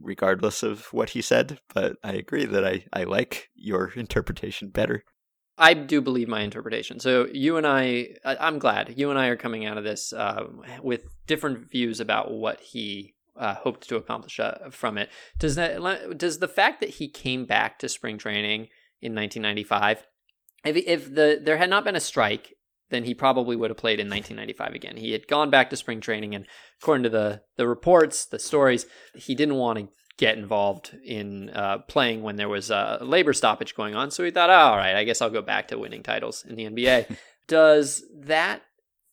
[0.01, 1.59] regardless of what he said.
[1.73, 5.03] But I agree that I, I like your interpretation better.
[5.57, 6.99] I do believe my interpretation.
[6.99, 10.45] So you and I, I'm glad you and I are coming out of this uh,
[10.81, 15.09] with different views about what he uh, hoped to accomplish uh, from it.
[15.37, 18.69] Does that does the fact that he came back to spring training
[19.01, 20.07] in 1995,
[20.65, 22.53] if if the there had not been a strike,
[22.93, 24.97] then he probably would have played in 1995 again.
[24.97, 26.45] He had gone back to spring training, and
[26.81, 28.85] according to the the reports, the stories,
[29.15, 29.87] he didn't want to
[30.17, 34.11] get involved in uh, playing when there was a labor stoppage going on.
[34.11, 36.55] So he thought, oh, all right, I guess I'll go back to winning titles in
[36.55, 37.17] the NBA.
[37.47, 38.61] Does that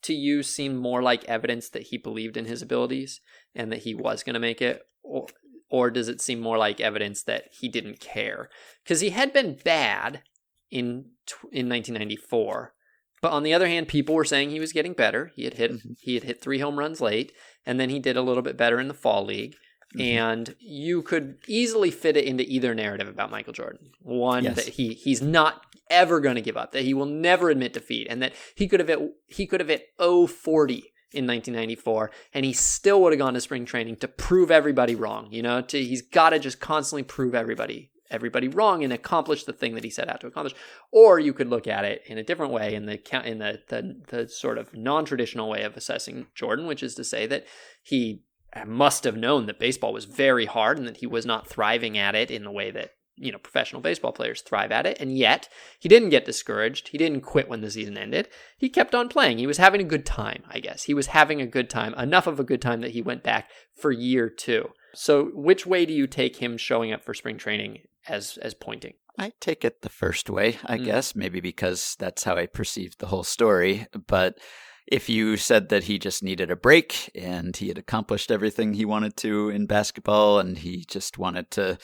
[0.03, 3.20] to you seem more like evidence that he believed in his abilities
[3.55, 4.83] and that he was going to make it?
[5.03, 5.26] Or,
[5.70, 8.51] or does it seem more like evidence that he didn't care?
[8.85, 10.22] Because he had been bad
[10.70, 11.07] in
[11.51, 12.74] in 1994.
[13.21, 15.33] But on the other hand, people were saying he was getting better.
[15.35, 15.93] He had hit mm-hmm.
[16.01, 17.33] he had hit three home runs late,
[17.66, 19.55] and then he did a little bit better in the fall league.
[19.95, 20.01] Mm-hmm.
[20.01, 23.91] And you could easily fit it into either narrative about Michael Jordan.
[24.01, 24.57] One yes.
[24.57, 28.07] that he he's not ever going to give up, that he will never admit defeat,
[28.09, 32.53] and that he could have hit he could have hit 040 in 1994 and he
[32.53, 36.03] still would have gone to spring training to prove everybody wrong you know to, he's
[36.03, 40.09] got to just constantly prove everybody everybody wrong and accomplish the thing that he set
[40.09, 40.55] out to accomplish.
[40.91, 44.01] Or you could look at it in a different way in the in the the,
[44.09, 47.47] the sort of non-traditional way of assessing Jordan which is to say that
[47.83, 48.23] he
[48.67, 52.15] must have known that baseball was very hard and that he was not thriving at
[52.15, 55.01] it in the way that you know professional baseball players thrive at it.
[55.01, 55.49] And yet
[55.79, 56.89] he didn't get discouraged.
[56.89, 58.29] He didn't quit when the season ended.
[58.59, 59.39] He kept on playing.
[59.39, 60.85] He was having a good time i guess.
[60.85, 63.51] He was having a good time enough of a good time that he went back
[63.75, 67.79] for year 2 so which way do you take him showing up for spring training
[68.09, 70.85] as as pointing I take it the first way, I mm.
[70.87, 73.87] guess, maybe because that's how I perceived the whole story.
[74.07, 74.39] But
[74.87, 78.85] if you said that he just needed a break and he had accomplished everything he
[78.85, 81.79] wanted to in basketball and he just wanted to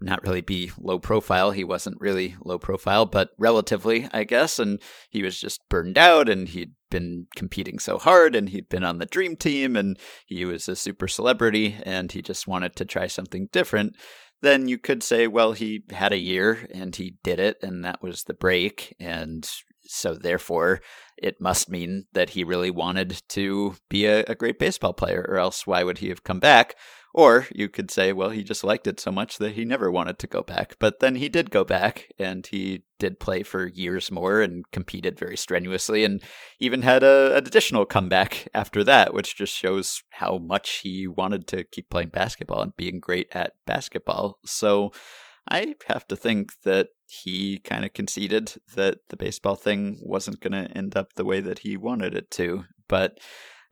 [0.00, 1.50] not really be low profile.
[1.50, 4.58] He wasn't really low profile, but relatively, I guess.
[4.58, 8.82] And he was just burned out and he'd been competing so hard and he'd been
[8.84, 12.84] on the dream team and he was a super celebrity and he just wanted to
[12.84, 13.94] try something different.
[14.42, 18.02] Then you could say, well, he had a year and he did it and that
[18.02, 18.96] was the break.
[18.98, 19.48] And
[19.84, 20.80] so therefore
[21.16, 25.36] it must mean that he really wanted to be a, a, great baseball player, or
[25.36, 26.76] else why would he have come back?
[27.12, 30.18] Or you could say, well, he just liked it so much that he never wanted
[30.20, 30.76] to go back.
[30.78, 35.18] But then he did go back and he did play for years more and competed
[35.18, 36.22] very strenuously and
[36.60, 41.48] even had a, an additional comeback after that, which just shows how much he wanted
[41.48, 44.38] to keep playing basketball and being great at basketball.
[44.44, 44.92] So
[45.48, 50.52] I have to think that he kind of conceded that the baseball thing wasn't going
[50.52, 52.64] to end up the way that he wanted it to.
[52.88, 53.18] But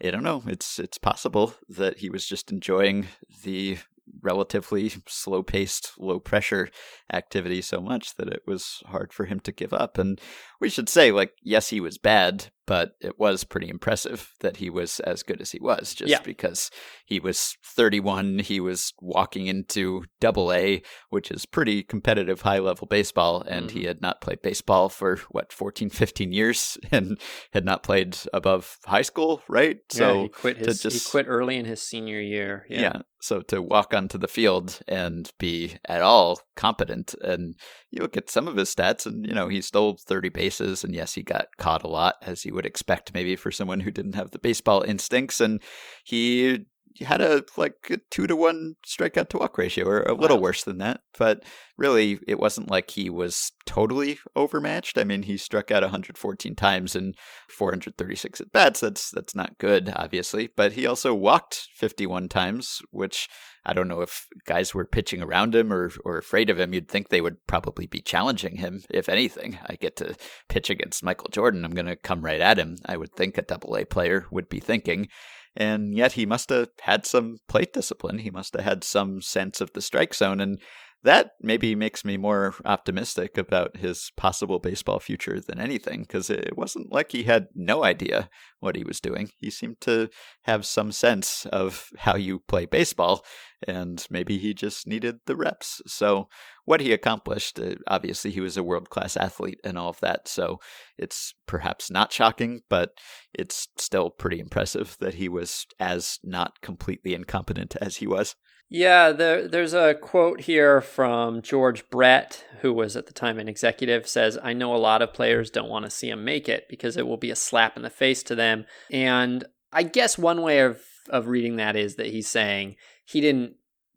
[0.03, 0.43] I don't know.
[0.47, 3.07] It's it's possible that he was just enjoying
[3.43, 3.79] the
[4.23, 6.69] relatively slow paced, low pressure
[7.13, 9.99] activity so much that it was hard for him to give up.
[9.99, 10.21] And
[10.61, 14.69] we should say, like, yes, he was bad, but it was pretty impressive that he
[14.69, 16.21] was as good as he was, just Yeah.
[16.23, 16.71] because
[17.07, 18.41] he was 31.
[18.41, 23.41] He was walking into double A, which is pretty competitive high level baseball.
[23.41, 23.89] And he mm-hmm.
[23.89, 27.19] had not played baseball for, what, 14, 15 years and
[27.55, 29.79] had not played above high school, right?
[29.95, 32.67] yeah, he quit to his just- he quit early in his senior year.
[32.69, 33.01] yeah.
[33.21, 37.57] So to walk onto the field and be at all competent, and
[37.91, 40.95] you look at some of his stats, and you know he stole thirty bases, and
[40.95, 44.17] yes, he got caught a lot, as you would expect, maybe for someone who didn't
[44.17, 45.63] have the baseball instincts, and
[46.05, 46.67] he
[47.01, 50.43] had a like a two to one strikeout to walk ratio, or a little Wow.
[50.43, 51.03] worse than that.
[51.17, 51.45] But
[51.77, 54.99] really, it wasn't like he was totally overmatched.
[54.99, 57.15] I mean, he struck out 114 times and
[57.49, 58.81] 436 at bats.
[58.81, 60.49] That's that's not good, obviously.
[60.57, 63.29] But he also walked 51 times, which
[63.69, 66.73] I don't know if guys were pitching around him or or afraid of him.
[66.73, 68.83] You'd think they would probably be challenging him.
[68.89, 70.17] If anything, I get to
[70.49, 71.67] pitch against Michael Jordan.
[71.67, 72.79] I'm going to come right at him.
[72.87, 75.09] I would think a Double A player would be thinking.
[75.55, 78.19] And yet he must have had some plate discipline.
[78.19, 80.41] He must have had some sense of the strike zone.
[80.41, 80.61] And
[81.05, 86.57] that maybe makes me more optimistic about his possible baseball future than anything, because it
[86.57, 88.29] wasn't like he had no idea
[88.59, 89.31] what he was doing.
[89.39, 90.09] He seemed to
[90.43, 93.25] have some sense of how you play baseball,
[93.67, 95.81] and maybe he just needed the reps.
[95.87, 96.29] So,
[96.65, 100.27] what he accomplished, uh, obviously, he was a world class athlete and all of that.
[100.27, 100.59] So,
[100.99, 102.91] it's perhaps not shocking, but
[103.33, 108.35] it's still pretty impressive that he was as not completely incompetent as he was.
[108.71, 113.49] Yeah, there, there's a quote here from George Brett, who was at the time an
[113.49, 116.67] executive, says, I know a lot of players don't want to see him make it
[116.69, 118.67] because it will be a slap in the face to them.
[118.91, 123.55] And I guess one way of, of reading that is that he's saying he didn't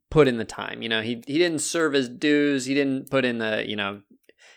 [0.09, 0.81] put in the time.
[0.81, 2.65] You know, he, he didn't serve his dues.
[2.65, 4.01] He didn't put in the, you know,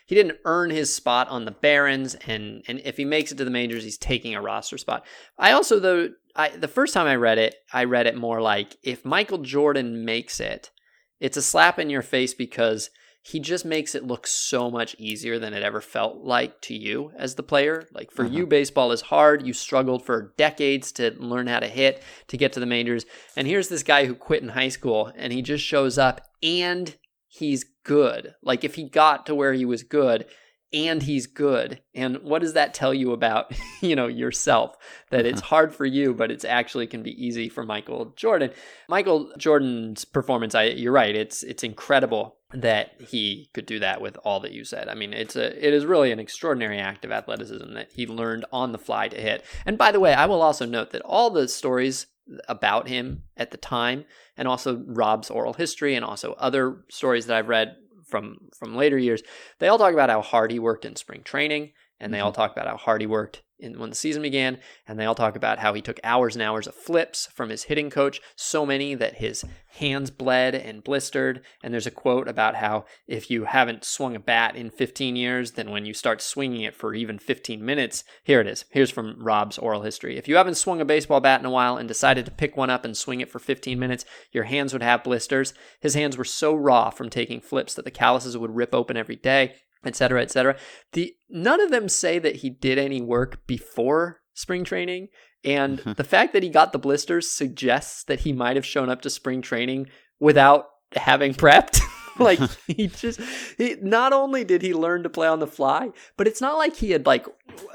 [0.05, 3.45] he didn't earn his spot on the Barons, and and if he makes it to
[3.45, 5.03] the majors, he's taking a roster spot.
[5.39, 8.77] I also though I the first time I read it, I read it more like
[8.83, 10.71] if Michael Jordan makes it,
[11.19, 12.89] it's a slap in your face because
[13.21, 17.11] he just makes it look so much easier than it ever felt like to you
[17.17, 17.87] as the player.
[17.91, 18.35] Like for uh-huh.
[18.35, 19.47] you, baseball is hard.
[19.47, 23.05] You struggled for decades to learn how to hit to get to the majors,
[23.35, 26.95] and here's this guy who quit in high school, and he just shows up and
[27.27, 28.35] he's good.
[28.43, 30.25] Like if he got to where he was good
[30.73, 31.81] and he's good.
[31.93, 34.75] And what does that tell you about, you know, yourself?
[35.09, 35.47] That it's mm-hmm.
[35.47, 38.51] hard for you, but it's actually can be easy for Michael Jordan.
[38.89, 44.17] Michael Jordan's performance, I you're right, it's it's incredible that he could do that with
[44.23, 44.87] all that you said.
[44.87, 48.45] I mean, it's a it is really an extraordinary act of athleticism that he learned
[48.51, 49.43] on the fly to hit.
[49.65, 52.07] And by the way, I will also note that all the stories
[52.47, 54.05] about him at the time
[54.35, 57.75] and also Rob's oral history and also other stories that I've read
[58.05, 59.21] from from later years,
[59.59, 62.41] they all talk about how hard he worked in spring training and they all mm-hmm.
[62.41, 65.35] talk about how hard he worked in when the season began and they all talk
[65.35, 68.95] about how he took hours and hours of flips from his hitting coach so many
[68.95, 71.41] that his hands bled and blistered.
[71.63, 75.51] And there's a quote about how if you haven't swung a bat in 15 years
[75.51, 78.65] then when you start swinging it for even 15 minutes here it is.
[78.69, 80.17] Here's from Rob's oral history.
[80.17, 82.69] If you haven't swung a baseball bat in a while and decided to pick one
[82.69, 85.53] up and swing it for 15 minutes your hands would have blisters.
[85.79, 89.15] His hands were so raw from taking flips that the calluses would rip open every
[89.15, 90.55] day etc etc
[90.93, 95.07] the none of them say that he did any work before spring training
[95.45, 99.01] and the fact that he got the blisters suggests that he might have shown up
[99.01, 99.87] to spring training
[100.19, 100.65] without
[100.95, 101.79] having prepped.
[102.17, 103.19] Like he just
[103.57, 106.73] he, not only did he learn to play on the fly but it's not like
[106.77, 107.27] he had like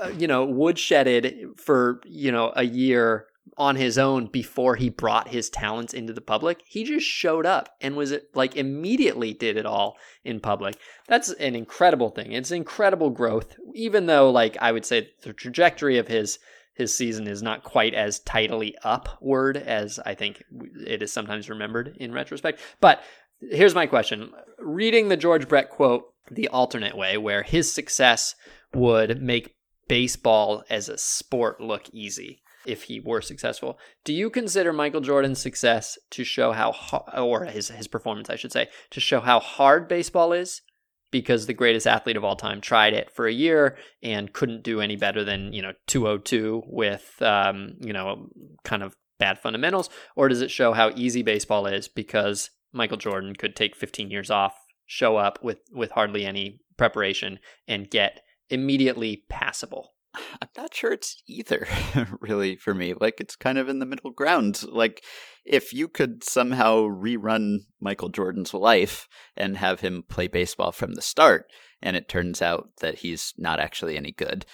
[0.02, 3.26] uh, you know woodshedded for you know a year
[3.56, 6.62] on his own before he brought his talents into the public.
[6.66, 10.76] He just showed up and was like immediately did it all in public.
[11.08, 12.32] That's an incredible thing.
[12.32, 16.38] It's incredible growth, even though like I would say the trajectory of his
[16.74, 20.42] his season is not quite as tidily upward as I think
[20.86, 22.60] it is sometimes remembered in retrospect.
[22.80, 23.02] But
[23.40, 24.32] here's my question.
[24.58, 28.34] Reading the George Brett quote the alternate way where his success
[28.72, 29.56] would make
[29.88, 33.78] baseball as a sport look easy if he were successful.
[34.04, 36.74] Do you consider Michael Jordan's success to show how
[37.16, 40.62] or his his performance I should say to show how hard baseball is
[41.10, 44.80] because the greatest athlete of all time tried it for a year and couldn't do
[44.80, 48.28] any better than, you know, 202 with um, you know,
[48.64, 53.34] kind of bad fundamentals or does it show how easy baseball is because Michael Jordan
[53.34, 54.54] could take 15 years off,
[54.86, 59.92] show up with with hardly any preparation and get immediately passable?
[60.14, 61.68] I'm not sure it's either,
[62.20, 62.94] really, for me.
[62.94, 64.62] Like, it's kind of in the middle ground.
[64.68, 65.04] Like,
[65.44, 71.02] if you could somehow rerun Michael Jordan's life and have him play baseball from the
[71.02, 71.46] start,
[71.80, 74.44] and it turns out that he's not actually any good,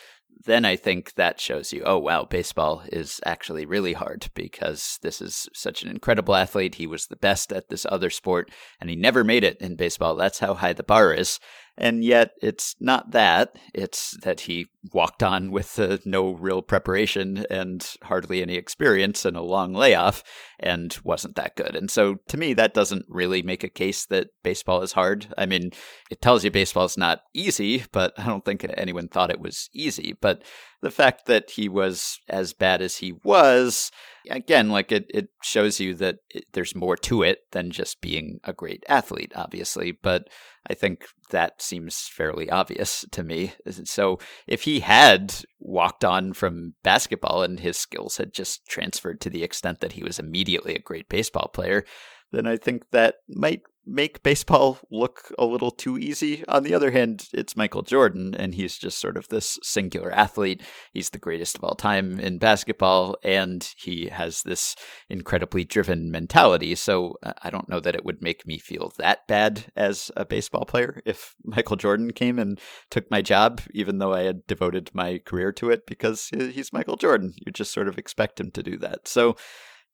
[0.44, 5.20] then I think that shows you, oh, wow, baseball is actually really hard because this
[5.20, 6.76] is such an incredible athlete.
[6.76, 8.50] He was the best at this other sport
[8.80, 10.14] and he never made it in baseball.
[10.14, 11.40] That's how high the bar is.
[11.79, 13.57] And yet it's not that.
[13.74, 19.37] It's that he walked on with uh, no real preparation and hardly any experience and
[19.37, 20.22] a long layoff
[20.59, 21.77] and wasn't that good.
[21.77, 25.27] And so to me, that doesn't really make a case that baseball is hard.
[25.37, 25.70] I mean,
[26.11, 29.68] it tells you baseball is not easy, but I don't think anyone thought it was
[29.72, 30.16] easy.
[30.20, 30.43] But
[30.83, 33.91] the fact that he was as bad as he was,
[34.31, 38.41] again, like it, it shows you that it, there's more to it than just being
[38.45, 39.93] a great athlete, obviously.
[39.93, 40.29] But
[40.68, 43.55] I think that seems fairly obvious to me.
[43.85, 49.31] So if he had walked on from basketball and his skills had just transferred to
[49.31, 51.85] the extent that he was immediately a great baseball player,
[52.33, 56.45] then I think that might make baseball look a little too easy.
[56.49, 60.62] On the other hand, it's Michael Jordan, and he's just sort of this singular athlete.
[60.93, 64.74] He's the greatest of all time in basketball, and he has this
[65.09, 66.74] incredibly driven mentality.
[66.74, 70.24] So uh, I don't know that it would make me feel that bad as a
[70.24, 72.61] baseball player if Michael Jordan came and
[72.91, 76.97] took my job, even though I had devoted my career to it, because he's Michael
[76.97, 77.34] Jordan.
[77.45, 79.07] You just sort of expect him to do that.
[79.07, 79.37] So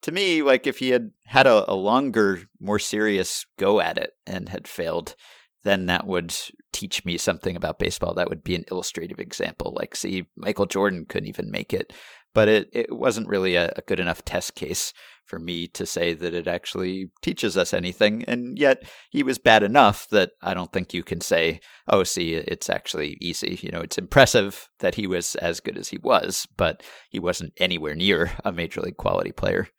[0.03, 4.11] to me, like if he had had a, a longer, more serious go at it
[4.27, 5.15] and had failed,
[5.63, 6.35] then that would
[6.73, 8.13] teach me something about baseball.
[8.13, 9.73] That would be an illustrative example.
[9.75, 11.93] Like, see, Michael Jordan couldn't even make it,
[12.33, 14.91] but it, it wasn't really a, a, good enough test case
[15.25, 18.25] for me to say that it actually teaches us anything.
[18.25, 22.33] And yet, he was bad enough that I don't think you can say, oh, see,
[22.33, 23.57] it's actually easy.
[23.61, 27.53] You know, it's impressive that he was as good as he was, but he wasn't
[27.57, 29.69] anywhere near a major league quality player.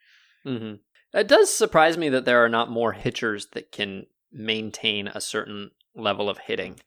[0.47, 0.75] Mm-hmm.
[1.19, 5.71] It does surprise me that there are not more hitchers that can maintain a certain
[5.95, 6.81] level of hitting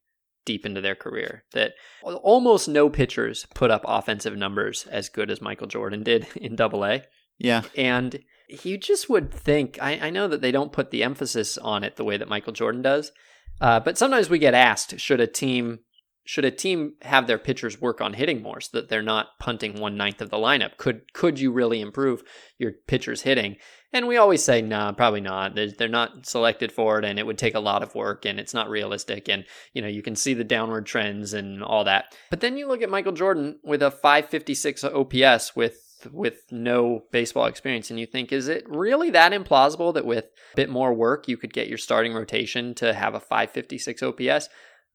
[0.45, 1.43] deep into their career.
[1.53, 6.55] That almost no pitchers put up offensive numbers as good as Michael Jordan did in
[6.55, 7.03] Double A.
[7.38, 8.20] Yeah, and
[8.64, 9.78] you just would think.
[9.80, 12.53] I, I, know that they don't put the emphasis on it the way that Michael
[12.53, 13.12] Jordan does,
[13.62, 15.80] uh, but sometimes we get asked, should a team
[16.28, 19.80] should a team have their pitchers work on hitting more so that they're not punting
[19.80, 20.75] one ninth of the lineup?
[20.75, 22.21] Could could you really improve
[22.57, 23.55] your pitchers hitting?
[23.93, 25.55] And we always say, no, nah, probably not.
[25.55, 28.41] They're, they're not selected for it, and it would take a lot of work, and
[28.41, 29.30] it's not realistic.
[29.30, 32.13] And you know, you can see the downward trends and all that.
[32.30, 37.47] But then you look at Michael Jordan with a 556 OPS with with no baseball
[37.47, 41.28] experience and you think is it really that implausible that with a bit more work
[41.28, 44.47] you could get your starting rotation to have a 556 OPS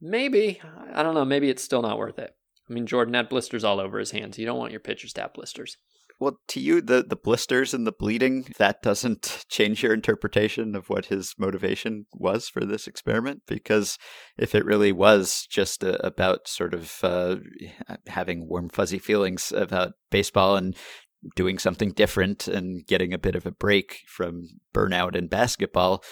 [0.02, 0.60] Maybe.
[0.92, 1.24] I don't know.
[1.24, 2.34] Maybe it's still not worth it.
[2.68, 4.36] I mean, Jordan had blisters all over his hands.
[4.36, 5.76] You don't want your pitchers to have blisters.
[6.18, 10.88] Well, to you, the, the blisters and the bleeding, that doesn't change your interpretation of
[10.88, 13.42] what his motivation was for this experiment?
[13.46, 13.96] Because
[14.36, 17.36] if it really was just a, about sort of uh,
[18.08, 20.76] having warm, fuzzy feelings about baseball and
[21.36, 26.02] doing something different and getting a bit of a break from burnout in basketball,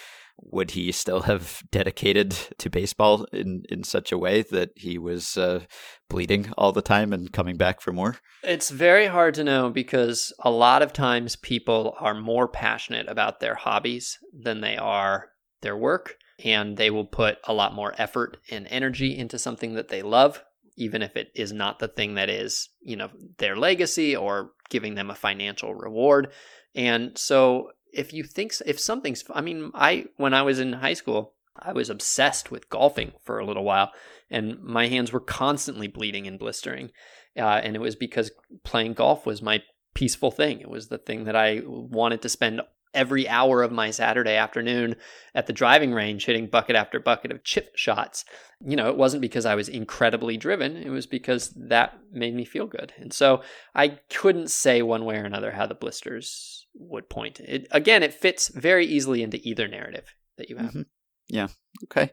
[0.43, 5.36] would he still have dedicated to baseball in, in such a way that he was
[5.36, 5.61] uh,
[6.09, 8.16] bleeding all the time and coming back for more?
[8.43, 13.41] It's very hard to know because a lot of times people are more passionate about
[13.41, 15.30] their hobbies than they are
[15.62, 19.88] their work, and they will put a lot more effort and energy into something that
[19.88, 20.43] they love.
[20.76, 24.95] Even if it is not the thing that is, you know, their legacy or giving
[24.95, 26.32] them a financial reward.
[26.74, 30.95] And so if you think if something's i mean i when i was in high
[30.95, 33.91] school i was obsessed with golfing for a little while
[34.30, 36.91] and my hands were constantly bleeding and blistering
[37.36, 38.32] uh, and it was because
[38.64, 39.62] playing golf was my
[39.95, 40.61] peaceful thing.
[40.61, 42.61] It was the thing that i wanted to spend
[42.93, 44.97] every hour of my saturday afternoon
[45.32, 48.24] at the driving range hitting bucket after bucket of chip shots.
[48.64, 52.45] You know it wasn't because i was incredibly driven it was because that made me
[52.45, 52.93] feel good.
[52.99, 53.43] And so
[53.74, 57.41] i couldn't say one way or another how the blisters would point.
[57.41, 60.71] It, again, it fits very easily into either narrative that you have.
[60.71, 60.83] Mm-hmm.
[61.29, 61.49] Yeah.
[61.85, 62.11] Okay.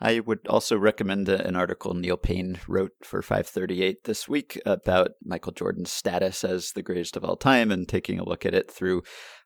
[0.00, 5.52] I would also recommend an article Neil Payne wrote for 538 this week about Michael
[5.52, 9.02] Jordan's status as the greatest of all time and taking a look at it through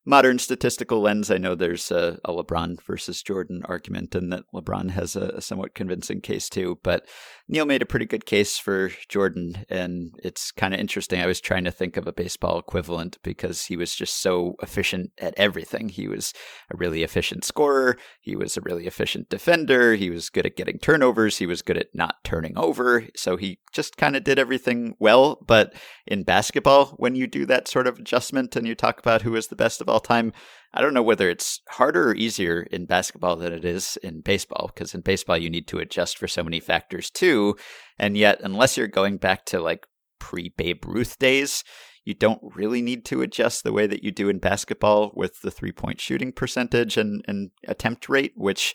[0.08, 4.90] modern statistical lens, I know there's a, a LeBron versus Jordan argument, and that LeBron
[4.92, 6.78] has a, a, somewhat convincing case too.
[6.82, 7.06] But
[7.46, 11.20] Neil made a pretty good case for Jordan, and it's kind of interesting.
[11.20, 15.10] I was trying to think of a baseball equivalent because he was just so efficient
[15.18, 15.90] at everything.
[15.90, 16.32] He was
[16.72, 20.78] a really efficient scorer, he was a really efficient defender, he was good at getting
[20.78, 23.04] turnovers, he was good at not turning over.
[23.14, 25.38] So he just kind of did everything well.
[25.46, 25.74] But
[26.06, 29.48] in basketball, when you do that sort of adjustment and you talk about who is
[29.48, 30.32] the best of all time,
[30.74, 34.70] I don't know whether it's harder or easier in basketball than it is in baseball,
[34.74, 37.56] because in baseball, you need to adjust for so many factors too.
[37.98, 39.86] And yet, unless you're going back to like
[40.18, 41.64] pre Babe Ruth days,
[42.08, 45.50] you don't really need to adjust the way that you do in basketball with the
[45.50, 48.74] three point shooting percentage and, and attempt rate, which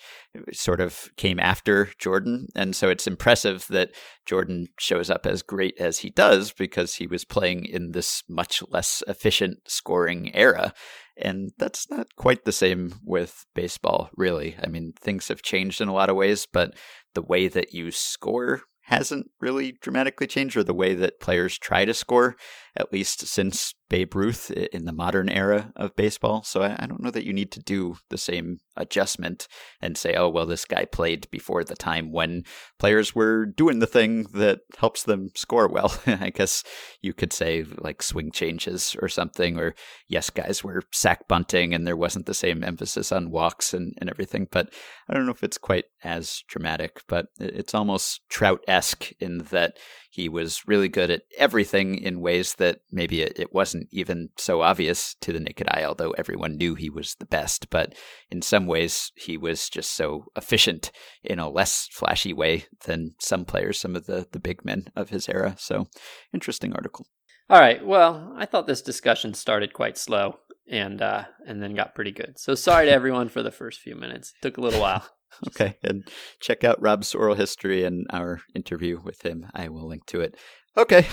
[0.52, 2.46] sort of came after Jordan.
[2.56, 3.90] And so it's impressive that
[4.28, 8.62] Jordan shows up as great as he does because he was playing in this much
[8.70, 10.72] less efficient scoring era.
[11.18, 14.58] And that's not quite the same with baseball, really.
[14.64, 16.76] I mean, things have changed in a lot of ways, but
[17.16, 21.86] the way that you score hasn't really dramatically changed, or the way that players try
[21.86, 22.36] to score,
[22.76, 26.44] at least since Babe Ruth in the modern era of baseball.
[26.44, 29.48] So I, I, don't know that you need to do the same adjustment
[29.82, 32.44] and say, oh, well, this guy played before the time when
[32.80, 35.96] players were doing the thing that helps them score well.
[36.08, 36.64] I guess
[37.02, 39.76] you could say like swing changes or something, or
[40.08, 44.10] yes, guys were sack bunting and there wasn't the same emphasis on walks and, and
[44.10, 44.48] everything.
[44.50, 44.74] But
[45.08, 49.78] I don't know if it's quite as dramatic, but it's almost Trout esque in that
[50.14, 54.62] he was really good at everything in ways that maybe it, it, wasn't even so
[54.62, 57.72] obvious to the naked eye, although everyone knew he was the best.
[57.72, 57.96] But
[58.30, 60.92] in some ways, he was just so efficient
[61.24, 65.10] in a less flashy way than some players, some of the, the big men of
[65.10, 65.56] his era.
[65.58, 65.88] So,
[66.32, 67.08] interesting article.
[67.50, 67.84] All right.
[67.84, 70.38] Well, I thought this discussion started quite slow
[70.70, 72.38] and uh, and then got pretty good.
[72.38, 74.32] So sorry to everyone for the first few minutes.
[74.38, 75.10] It took a little while.
[75.48, 76.08] okay, and
[76.40, 79.48] check out Rob's oral history and our interview with him.
[79.54, 80.36] I will link to it.
[80.78, 81.08] Okay,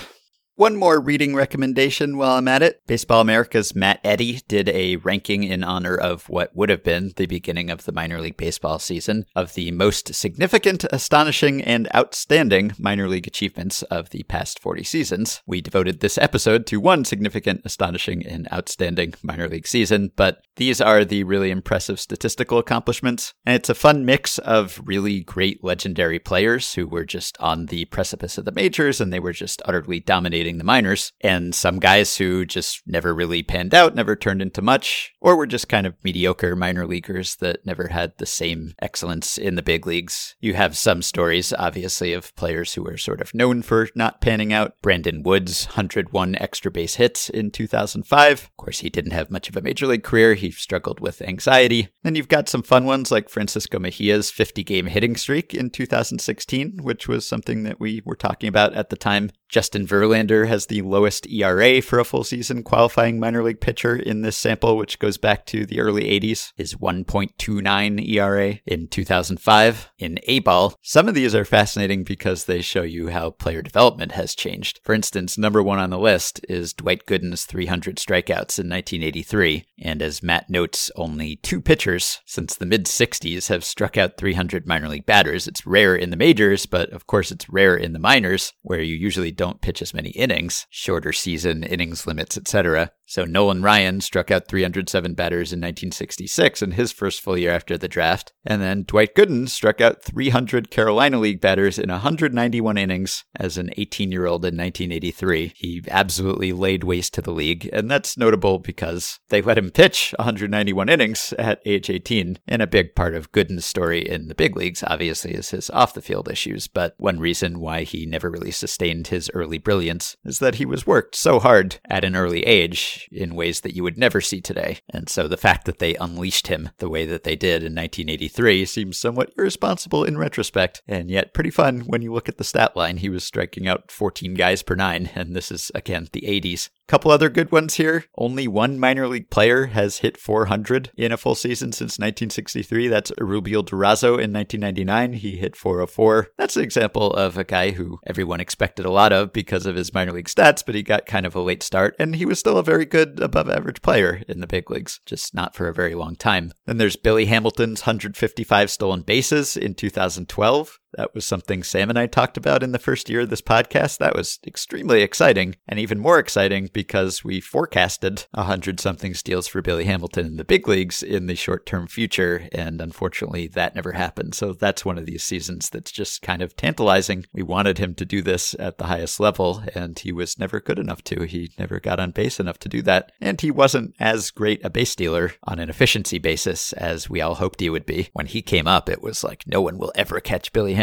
[0.55, 2.81] one more reading recommendation while I'm at it.
[2.85, 7.25] Baseball America's Matt Eddy did a ranking in honor of what would have been the
[7.25, 13.07] beginning of the minor league baseball season of the most significant, astonishing, and outstanding minor
[13.07, 15.41] league achievements of the past 40 seasons.
[15.45, 20.81] We devoted this episode to one significant, astonishing, and outstanding minor league season, but these
[20.81, 23.33] are the really impressive statistical accomplishments.
[23.45, 27.85] And it's a fun mix of really great legendary players who were just on the
[27.85, 29.99] precipice of the majors and they were just utterly
[30.41, 35.11] the minors, and some guys who just never really panned out, never turned into much,
[35.21, 39.55] or were just kind of mediocre minor leaguers that never had the same excellence in
[39.55, 40.35] the big leagues.
[40.39, 44.51] You have some stories, obviously, of players who were sort of known for not panning
[44.53, 44.73] out.
[44.81, 48.31] Brandon Woods, 101 extra base hits in 2005.
[48.43, 50.33] Of course, he didn't have much of a major league career.
[50.33, 51.89] He struggled with anxiety.
[52.03, 56.79] Then you've got some fun ones like Francisco Mejia's 50 game hitting streak in 2016,
[56.81, 59.31] which was something that we were talking about at the time.
[59.51, 64.21] Justin Verlander has the lowest ERA for a full season qualifying minor league pitcher in
[64.21, 69.91] this sample, which goes back to the early 80s, is 1.29 ERA in 2005.
[69.99, 74.13] In A ball, some of these are fascinating because they show you how player development
[74.13, 74.79] has changed.
[74.85, 79.65] For instance, number one on the list is Dwight Gooden's 300 strikeouts in 1983.
[79.81, 84.65] And as Matt notes, only two pitchers since the mid 60s have struck out 300
[84.65, 85.45] minor league batters.
[85.45, 88.95] It's rare in the majors, but of course it's rare in the minors, where you
[88.95, 92.91] usually don't pitch as many innings, shorter season innings limits, etc.
[93.07, 97.75] So Nolan Ryan struck out 307 batters in 1966 in his first full year after
[97.75, 98.33] the draft.
[98.45, 103.71] And then Dwight Gooden struck out 300 Carolina League batters in 191 innings as an
[103.77, 105.53] 18 year old in 1983.
[105.55, 107.67] He absolutely laid waste to the league.
[107.73, 112.37] And that's notable because they let him pitch 191 innings at age 18.
[112.47, 115.95] And a big part of Gooden's story in the big leagues, obviously, is his off
[115.95, 116.67] the field issues.
[116.67, 120.87] But one reason why he never really sustained his early brilliance is that he was
[120.87, 124.79] worked so hard at an early age in ways that you would never see today.
[124.89, 128.65] And so the fact that they unleashed him the way that they did in 1983
[128.65, 132.75] seems somewhat irresponsible in retrospect, and yet pretty fun when you look at the stat
[132.75, 132.97] line.
[132.97, 136.69] He was striking out 14 guys per nine, and this is, again, the 80s.
[136.87, 138.03] Couple other good ones here.
[138.17, 142.89] Only one minor league player has hit 400 in a full season since 1963.
[142.89, 145.13] That's Erubiel Durazo in 1999.
[145.13, 146.31] He hit 404.
[146.37, 149.93] That's an example of a guy who everyone expected a lot of because of his
[149.93, 152.57] minor league stats, but he got kind of a late start, and he was still
[152.57, 155.95] a very good above average player in the big leagues, just not for a very
[155.95, 156.51] long time.
[156.65, 160.79] Then there's Billy Hamilton's 155 stolen bases in 2012.
[160.93, 163.97] That was something Sam and I talked about in the first year of this podcast.
[163.97, 169.47] That was extremely exciting, and even more exciting because we forecasted a hundred something steals
[169.47, 173.75] for Billy Hamilton in the big leagues in the short term future, and unfortunately that
[173.75, 174.35] never happened.
[174.35, 177.25] So that's one of these seasons that's just kind of tantalizing.
[177.33, 180.79] We wanted him to do this at the highest level, and he was never good
[180.79, 181.23] enough to.
[181.23, 184.69] He never got on base enough to do that, and he wasn't as great a
[184.69, 188.09] base stealer on an efficiency basis as we all hoped he would be.
[188.13, 190.80] When he came up, it was like no one will ever catch Billy Hamilton,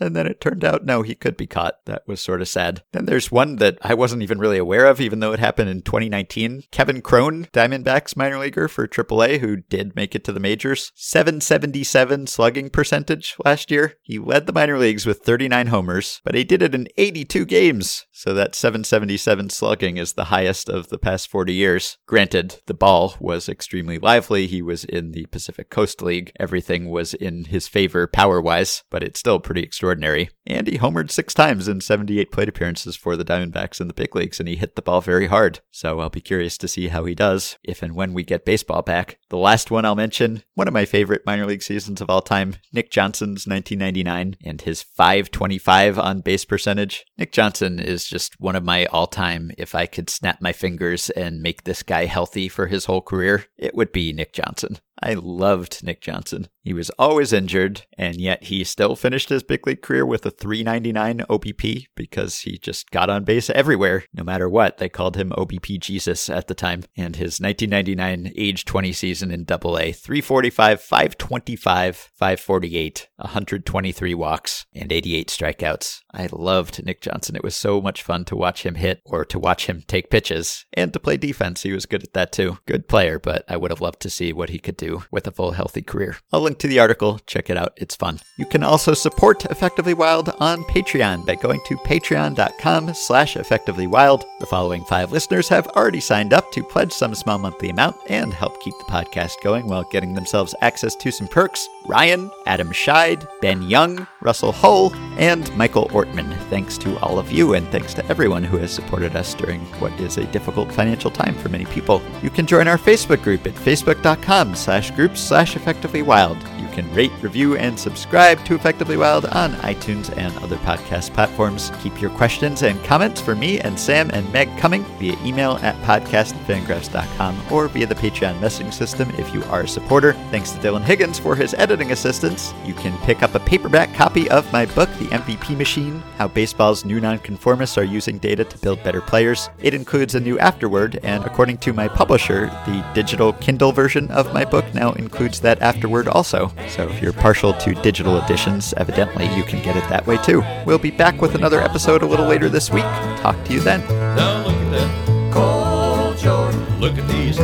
[0.00, 1.84] and then it turned out no, he could be caught.
[1.86, 2.82] That was sort of sad.
[2.92, 5.82] Then there's one that I wasn't even really aware of, even though it happened in
[5.82, 6.64] 2019.
[6.70, 12.26] Kevin Cron, Diamondbacks minor leaguer for AAA, who did make it to the majors, 777
[12.26, 13.94] slugging percentage last year.
[14.02, 18.06] He led the minor leagues with 39 homers, but he did it in 82 games.
[18.12, 21.98] So that 777 slugging is the highest of the past 40 years.
[22.06, 24.46] Granted, the ball was extremely lively.
[24.46, 26.32] He was in the Pacific Coast League.
[26.38, 30.30] Everything was in his favor power wise, but it's still pretty extraordinary.
[30.46, 34.16] And he homered six times in 78 plate appearances for the Diamondbacks in the big
[34.16, 35.60] leagues, and he hit the ball very hard.
[35.70, 38.82] So I'll be curious to see how he does if and when we get baseball
[38.82, 39.18] back.
[39.28, 42.56] The last one I'll mention, one of my favorite minor league seasons of all time,
[42.72, 47.04] Nick Johnson's 1999 and his 525 on base percentage.
[47.18, 51.10] Nick Johnson is just one of my all time, if I could snap my fingers
[51.10, 54.78] and make this guy healthy for his whole career, it would be Nick Johnson.
[55.02, 56.48] I loved Nick Johnson.
[56.62, 60.30] He was always injured, and yet he still finished his big league career with a
[60.30, 64.76] 399 OBP because he just got on base everywhere, no matter what.
[64.76, 66.84] They called him OBP Jesus at the time.
[66.96, 74.92] And his 1999 age 20 season in Double A 345, 525, 548, 123 walks, and
[74.92, 76.00] 88 strikeouts.
[76.12, 77.36] I loved Nick Johnson.
[77.36, 80.66] It was so much fun to watch him hit or to watch him take pitches
[80.74, 81.62] and to play defense.
[81.62, 82.58] He was good at that too.
[82.66, 85.30] Good player, but I would have loved to see what he could do with a
[85.30, 86.16] full healthy career.
[86.32, 87.20] I'll link to the article.
[87.26, 87.72] Check it out.
[87.76, 88.20] It's fun.
[88.36, 94.24] You can also support Effectively Wild on Patreon by going to patreon.com slash effectivelywild.
[94.40, 98.32] The following five listeners have already signed up to pledge some small monthly amount and
[98.32, 101.68] help keep the podcast going while getting themselves access to some perks.
[101.86, 106.36] Ryan, Adam Scheid, Ben Young, Russell Hull, and Michael Ortman.
[106.48, 109.92] Thanks to all of you and thanks to everyone who has supported us during what
[110.00, 112.00] is a difficult financial time for many people.
[112.22, 116.36] You can join our Facebook group at facebook.com slash groups slash effectively wild.
[116.60, 121.72] You can rate, review, and subscribe to Effectively Wild on iTunes and other podcast platforms.
[121.82, 125.74] Keep your questions and comments for me and Sam and Meg coming via email at
[125.82, 130.12] podcast@fangraphs.com or via the Patreon messaging system if you are a supporter.
[130.30, 132.54] Thanks to Dylan Higgins for his editing assistance.
[132.64, 136.84] You can pick up a paperback copy of my book, The MVP Machine How Baseball's
[136.84, 139.50] New Nonconformists Are Using Data to Build Better Players.
[139.60, 144.32] It includes a new afterword, and according to my publisher, the digital Kindle version of
[144.32, 146.52] my book now includes that afterword also.
[146.68, 150.42] So if you're partial to digital editions, evidently you can get it that way too.
[150.66, 152.84] We'll be back with another episode a little later this week.
[153.18, 153.80] Talk to you then.
[154.16, 156.50] Now look at that cold shore.
[156.78, 157.38] Look at these